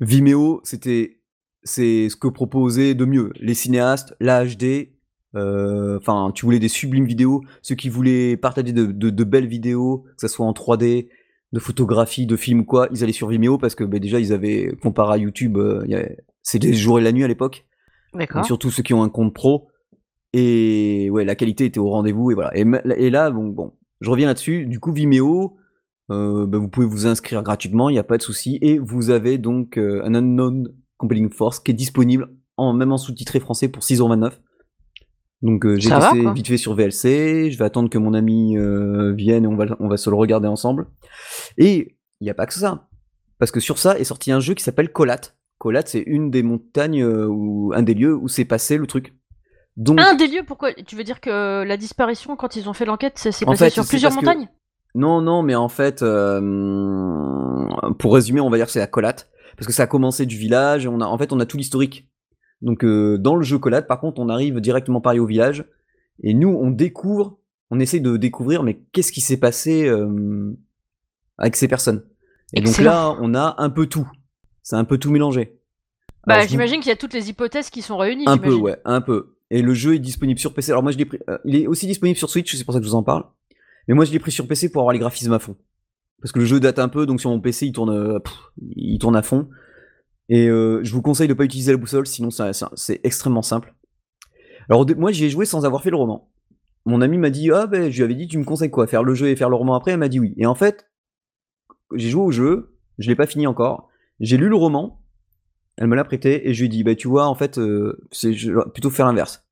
[0.00, 1.20] Vimeo, c'était
[1.62, 4.98] c'est ce que proposait de mieux les cinéastes, la HD,
[5.34, 7.42] euh, enfin, tu voulais des sublimes vidéos.
[7.62, 11.08] Ceux qui voulaient partager de, belles vidéos, que ce soit en 3D,
[11.52, 14.74] de photographie, de films, quoi, ils allaient sur Vimeo parce que bah, déjà, ils avaient,
[14.82, 15.84] comparé à YouTube, euh,
[16.42, 17.66] c'était les jours et la nuit à l'époque.
[18.14, 18.44] D'accord.
[18.44, 19.68] Surtout ceux qui ont un compte pro.
[20.32, 22.30] Et ouais, la qualité était au rendez-vous.
[22.30, 22.52] Et voilà.
[22.54, 24.66] Et, là, bon, bon, je reviens là-dessus.
[24.66, 25.56] Du coup, Vimeo,
[26.10, 28.58] euh, bah, vous pouvez vous inscrire gratuitement, il n'y a pas de souci.
[28.62, 30.68] Et vous avez donc un Unknown
[30.98, 34.32] Compelling Force qui est disponible en, même en sous-titré français pour 6,29€.
[35.42, 39.12] Donc euh, j'ai testé vite fait sur VLC, je vais attendre que mon ami euh,
[39.12, 40.88] vienne et on va, on va se le regarder ensemble.
[41.56, 42.88] Et il n'y a pas que ça.
[43.38, 45.20] Parce que sur ça est sorti un jeu qui s'appelle Colat.
[45.58, 49.14] Colat, c'est une des montagnes euh, ou un des lieux où s'est passé le truc.
[49.76, 52.84] Donc, Un des lieux, pourquoi Tu veux dire que la disparition, quand ils ont fait
[52.84, 54.48] l'enquête, ça s'est passé fait, sur plusieurs que- montagnes?
[54.94, 57.66] Non, non, mais en fait, euh,
[57.98, 59.28] pour résumer, on va dire que c'est la collate.
[59.56, 61.56] Parce que ça a commencé du village, et on a, en fait, on a tout
[61.56, 62.08] l'historique.
[62.62, 65.64] Donc, euh, dans le jeu collate, par contre, on arrive directement pareil au village.
[66.22, 67.38] Et nous, on découvre,
[67.70, 70.56] on essaie de découvrir, mais qu'est-ce qui s'est passé euh,
[71.38, 72.04] avec ces personnes.
[72.54, 74.08] Et donc là, on a un peu tout.
[74.68, 75.58] C'est un peu tout mélangé.
[76.26, 78.24] Bah, vous- j'imagine qu'il y a toutes les hypothèses qui sont réunies.
[78.26, 79.38] un peu, ouais, un peu.
[79.50, 80.72] Et le jeu est disponible sur PC.
[80.72, 81.18] Alors moi, je l'ai pris.
[81.30, 83.24] euh, il est aussi disponible sur Switch, c'est pour ça que je vous en parle.
[83.86, 85.56] Mais moi, je l'ai pris sur PC pour avoir les graphismes à fond.
[86.20, 88.34] Parce que le jeu date un peu, donc sur mon PC, il tourne, euh, pff,
[88.76, 89.48] il tourne à fond.
[90.28, 92.28] Et euh, je vous conseille de pas utiliser la boussole, sinon
[92.74, 93.74] c'est extrêmement simple.
[94.68, 96.30] Alors moi, j'y ai joué sans avoir fait le roman.
[96.84, 99.02] Mon ami m'a dit, ah ben, je lui avais dit, tu me conseilles quoi, faire
[99.02, 99.92] le jeu et faire le roman après?
[99.92, 100.34] Elle m'a dit oui.
[100.36, 100.90] Et en fait,
[101.94, 103.87] j'ai joué au jeu, je l'ai pas fini encore.
[104.20, 105.00] J'ai lu le roman,
[105.76, 108.00] elle me l'a prêté et je lui ai dit bah tu vois en fait euh,
[108.10, 109.44] c'est je vais plutôt faire l'inverse.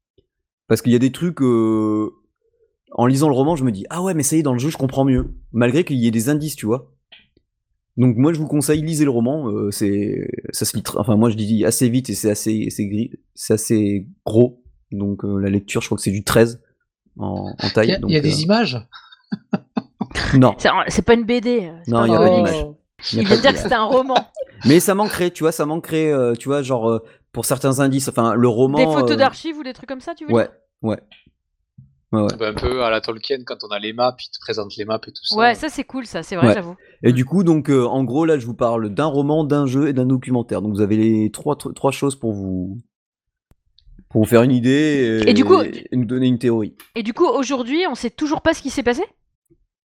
[0.69, 2.11] Parce qu'il y a des trucs euh,
[2.93, 4.59] en lisant le roman je me dis ah ouais mais ça y est dans le
[4.59, 5.35] jeu je comprends mieux.
[5.53, 6.93] Malgré qu'il y ait des indices tu vois.
[7.97, 11.31] Donc moi je vous conseille lisez le roman euh, c'est ça se lit enfin moi
[11.31, 14.63] je dis assez vite et c'est assez c'est gris c'est assez gros.
[14.91, 16.61] Donc euh, la lecture je crois que c'est du 13
[17.19, 18.79] en, en Il taille y a, donc, il y a des images?
[20.35, 20.55] Non.
[20.89, 21.71] C'est pas une BD.
[21.85, 22.67] c'est Non, pas il y a pas d'image.
[23.13, 24.17] il vient de dire que c'était un roman.
[24.65, 26.99] Mais ça manquerait tu vois ça manquerait euh, tu vois genre euh,
[27.33, 30.15] pour certains indices enfin le roman Des photos euh, d'archives ou des trucs comme ça,
[30.15, 30.53] tu veux ouais dire
[30.83, 30.99] ouais
[32.13, 34.39] ouais ouais Bah, Un peu à la Tolkien, quand on a les maps, il te
[34.41, 35.37] présente les maps et tout ça.
[35.37, 36.55] Ouais, ça c'est cool, ça, c'est vrai, Ouais.
[36.55, 36.77] j'avoue.
[37.03, 39.89] Et du coup, donc, euh, en gros, là, je vous parle d'un roman, d'un jeu
[39.89, 40.63] et d'un documentaire.
[40.63, 42.79] Donc, vous avez les trois, tr- trois choses pour vous,
[44.09, 46.75] pour vous faire une idée et, Et du coup- et nous donner une théorie.
[46.95, 49.03] Et du coup, aujourd'hui, on sait toujours pas ce qui s'est passé?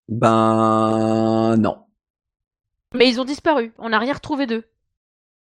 [0.09, 1.77] Ben, non.
[2.93, 3.73] Mais ils ont disparu.
[3.77, 4.63] On n'a rien retrouvé d'eux.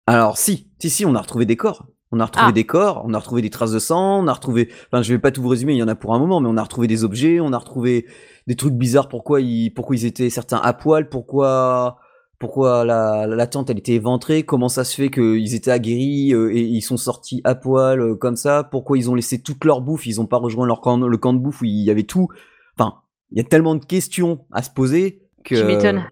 [0.07, 1.85] Alors, si, si, si, on a retrouvé des corps.
[2.11, 2.51] On a retrouvé Ah.
[2.51, 4.69] des corps, on a retrouvé des traces de sang, on a retrouvé.
[4.87, 6.49] Enfin, je vais pas tout vous résumer, il y en a pour un moment, mais
[6.49, 8.07] on a retrouvé des objets, on a retrouvé
[8.47, 9.09] des trucs bizarres.
[9.09, 11.99] Pourquoi ils, pourquoi ils étaient certains à poil, pourquoi,
[12.39, 16.51] pourquoi la, la tente elle était éventrée, comment ça se fait qu'ils étaient aguerris euh,
[16.51, 19.81] et ils sont sortis à poil euh, comme ça, pourquoi ils ont laissé toute leur
[19.81, 22.03] bouffe, ils ont pas rejoint leur camp, le camp de bouffe où il y avait
[22.03, 22.27] tout.
[22.75, 22.95] Enfin,
[23.31, 25.53] il y a tellement de questions à se poser que.
[25.53, 26.09] Tu m'étonnes.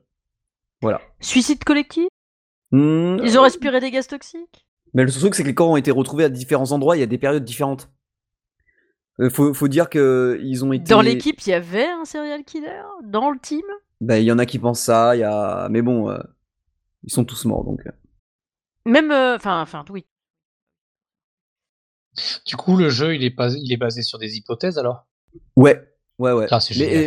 [0.81, 1.01] Voilà.
[1.19, 2.07] Suicide collectif?
[2.71, 4.65] Hmm, Ils ont respiré des gaz toxiques?
[4.93, 7.03] Mais le truc, c'est que les corps ont été retrouvés à différents endroits, il y
[7.03, 7.89] a des périodes différentes.
[9.19, 10.89] Euh, faut, faut dire que ils ont été.
[10.89, 12.83] Dans l'équipe, il y avait un serial killer?
[13.03, 13.63] Dans le team?
[13.99, 15.67] Bah, il y en a qui pensent ça, il y a.
[15.69, 16.19] Mais bon, euh,
[17.03, 17.81] ils sont tous morts donc.
[17.87, 17.91] euh.
[18.85, 19.11] Même.
[19.11, 20.05] euh, Enfin, enfin, oui.
[22.45, 25.05] Du coup, le jeu, il est, pas, il est basé sur des hypothèses alors?
[25.55, 25.79] Ouais,
[26.19, 26.47] ouais, ouais.
[26.51, 26.59] Ah,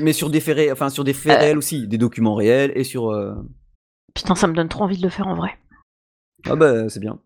[0.02, 1.40] mais, sur des faits, ré- enfin sur des faits Euh.
[1.40, 3.10] réels aussi, des documents réels et sur.
[4.14, 5.58] Putain, ça me donne trop envie de le faire en vrai.
[6.46, 7.18] Ah bah c'est bien.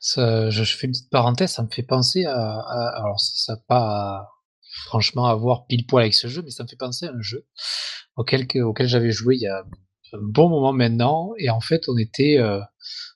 [0.00, 2.34] Ça, je, je fais une petite parenthèse, ça me fait penser à.
[2.60, 4.28] à- alors, ça n'a pas
[4.86, 7.20] franchement à voir pile poil avec ce jeu, mais ça me fait penser à un
[7.22, 7.46] jeu
[8.16, 9.60] auquel, que- auquel j'avais joué il y a
[10.12, 11.32] un bon moment maintenant.
[11.38, 12.38] Et en fait, on était.
[12.38, 12.60] euh,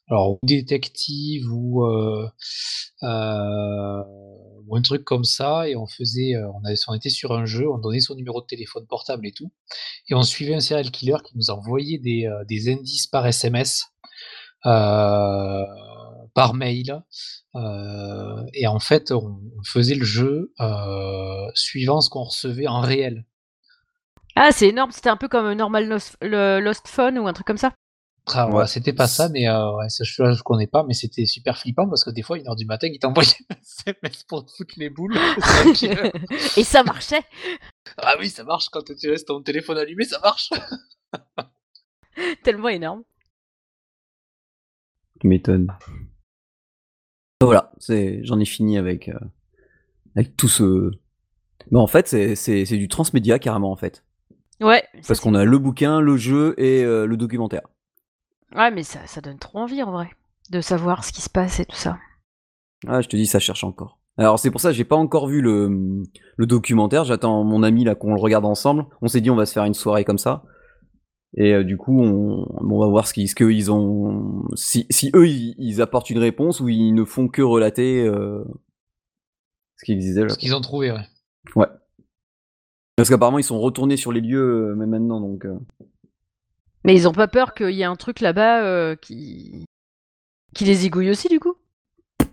[0.09, 1.84] alors, ou détective ou.
[1.84, 2.28] euh,
[3.05, 4.03] euh,
[4.71, 6.37] ou un truc comme ça, et on faisait.
[6.37, 6.49] euh,
[6.89, 9.51] on, était sur un jeu, on donnait son numéro de téléphone portable et tout.
[10.09, 13.85] Et on suivait un serial killer qui nous envoyait des, euh, indices par SMS.
[14.66, 15.64] euh,
[16.35, 17.03] par mail.
[18.55, 20.53] et en fait, on, faisait le jeu
[21.55, 23.27] suivant ce qu'on recevait en réel.
[24.37, 24.93] Ah, c'est énorme.
[24.93, 27.73] C'était un peu comme Normal Lost, Lost Phone ou un truc comme ça?
[28.35, 28.66] Ah, Ouais.
[28.66, 32.05] c'était pas ça, mais euh, ouais, jeu-là, je connais pas, mais c'était super flippant parce
[32.05, 35.14] que des fois, 1h du matin, il t'envoyait un SMS pour te foutre les boules.
[35.81, 37.22] Que- Et ça marchait.
[37.99, 40.51] ah oui, ça marche quand tu laisses ton téléphone allumé, ça marche.
[42.43, 43.03] Tellement énorme.
[45.20, 45.72] Tu m'étonnes.
[47.43, 49.18] Voilà, c'est, j'en ai fini avec, euh,
[50.16, 50.91] avec tout ce.
[51.70, 54.05] Mais en fait, c'est, c'est, c'est du transmédia carrément en fait,
[54.61, 54.83] Ouais.
[55.01, 57.62] ça, parce qu'on a le bouquin, le jeu et euh, le documentaire.
[58.55, 60.11] Ouais, mais ça, ça donne trop envie en vrai.
[60.51, 61.98] De savoir ce qui se passe et tout ça.
[62.86, 63.98] Ah, je te dis, ça cherche encore.
[64.16, 66.03] Alors c'est pour ça, j'ai pas encore vu le,
[66.36, 67.05] le documentaire.
[67.05, 68.86] J'attends mon ami là qu'on le regarde ensemble.
[69.01, 70.44] On s'est dit on va se faire une soirée comme ça.
[71.36, 75.28] Et euh, du coup, on, on va voir ce qu'ils, ils ont, si, si eux
[75.28, 78.44] ils, ils apportent une réponse ou ils ne font que relater euh,
[79.76, 80.24] ce qu'ils disaient.
[80.24, 80.28] Là.
[80.30, 81.07] Ce qu'ils ont trouvé, ouais.
[81.55, 81.68] Ouais.
[82.96, 85.46] Parce qu'apparemment ils sont retournés sur les lieux euh, même maintenant donc.
[86.85, 89.64] Mais ils ont pas peur qu'il y ait un truc là-bas euh, qui...
[90.55, 91.55] qui les égouille aussi du coup?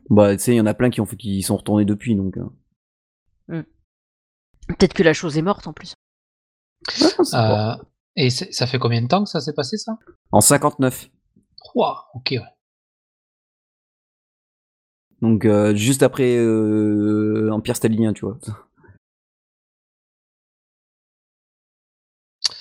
[0.10, 2.16] Bah tu sais, il y en a plein qui ont fait, qui sont retournés depuis
[2.16, 2.38] donc.
[2.38, 3.64] euh.
[4.68, 5.94] Peut-être que la chose est morte en plus.
[7.02, 7.38] Ouais, c'est bon.
[7.38, 7.76] Euh,
[8.16, 9.98] et c'est- ça fait combien de temps que ça s'est passé, ça?
[10.32, 11.10] En 59.
[11.76, 12.40] Ouah, ok, ouais.
[15.22, 18.38] Donc euh, juste après euh, Empire stalinien, tu vois.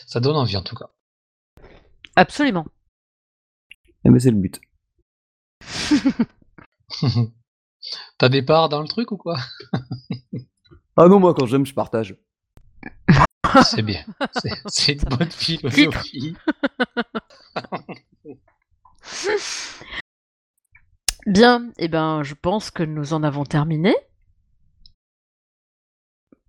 [0.07, 0.89] Ça donne envie en tout cas.
[2.17, 2.67] Absolument.
[4.05, 4.61] Eh ben, c'est le but.
[8.19, 9.37] T'as des parts dans le truc ou quoi?
[10.97, 12.17] Ah non, moi quand j'aime, je partage.
[13.65, 14.05] C'est bien.
[14.43, 16.37] C'est- C'est une bonne philosophie.
[21.27, 23.95] Bien, et ben, je pense que nous en avons terminé.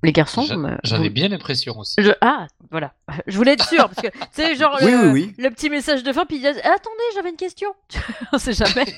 [0.04, 1.96] Les garçons, J'a- euh, J'en ai bien l'impression aussi.
[2.00, 2.94] Je- Ah, voilà.
[3.28, 5.36] Je voulais être sûr, parce que, tu sais, genre, Oui, le, oui, oui.
[5.38, 7.74] le petit message de fin, puis il dit Attendez, j'avais une question.
[8.34, 8.86] On sait jamais.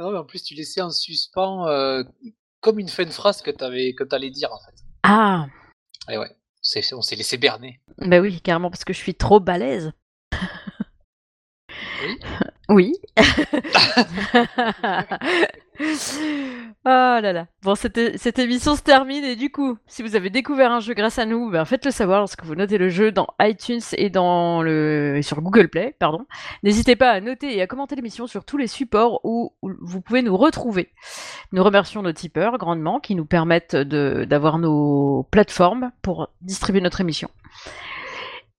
[0.00, 2.02] Non, mais en plus, tu laissais en suspens euh,
[2.60, 4.74] comme une fin de phrase que tu que allais dire en fait.
[5.04, 5.46] Ah,
[6.10, 7.80] Et ouais, c'est- on s'est laissé berner.
[7.98, 9.92] bah oui, carrément, parce que je suis trop balèze.
[12.02, 12.18] Oui.
[12.68, 12.94] Oui.
[15.80, 15.84] oh
[16.84, 17.46] là là.
[17.62, 20.94] Bon, cette, cette émission se termine et du coup, si vous avez découvert un jeu
[20.94, 24.62] grâce à nous, ben faites-le savoir lorsque vous notez le jeu dans iTunes et dans
[24.62, 26.26] le sur Google Play, pardon.
[26.62, 30.00] N'hésitez pas à noter et à commenter l'émission sur tous les supports où, où vous
[30.00, 30.90] pouvez nous retrouver.
[31.52, 37.00] Nous remercions nos tipeurs grandement qui nous permettent de- d'avoir nos plateformes pour distribuer notre
[37.00, 37.28] émission.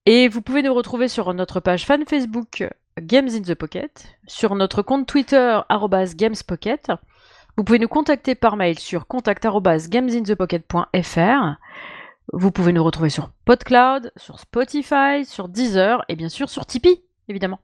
[0.06, 2.68] Et vous pouvez nous retrouver sur notre page fan Facebook
[3.00, 5.60] Games in the Pocket, sur notre compte Twitter
[6.16, 6.92] @gamespocket.
[7.58, 11.58] Vous pouvez nous contacter par mail sur contact@gamesinthepocket.fr.
[12.34, 17.04] Vous pouvez nous retrouver sur PodCloud, sur Spotify, sur Deezer et bien sûr sur Tipeee,
[17.28, 17.60] évidemment.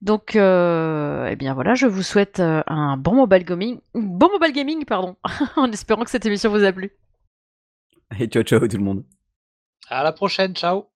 [0.00, 4.52] Donc, euh, eh bien voilà, je vous souhaite euh, un bon mobile gaming, bon mobile
[4.52, 5.16] gaming, pardon,
[5.56, 6.90] en espérant que cette émission vous a plu.
[8.18, 9.04] Et ciao ciao tout le monde.
[9.88, 10.91] À la prochaine, ciao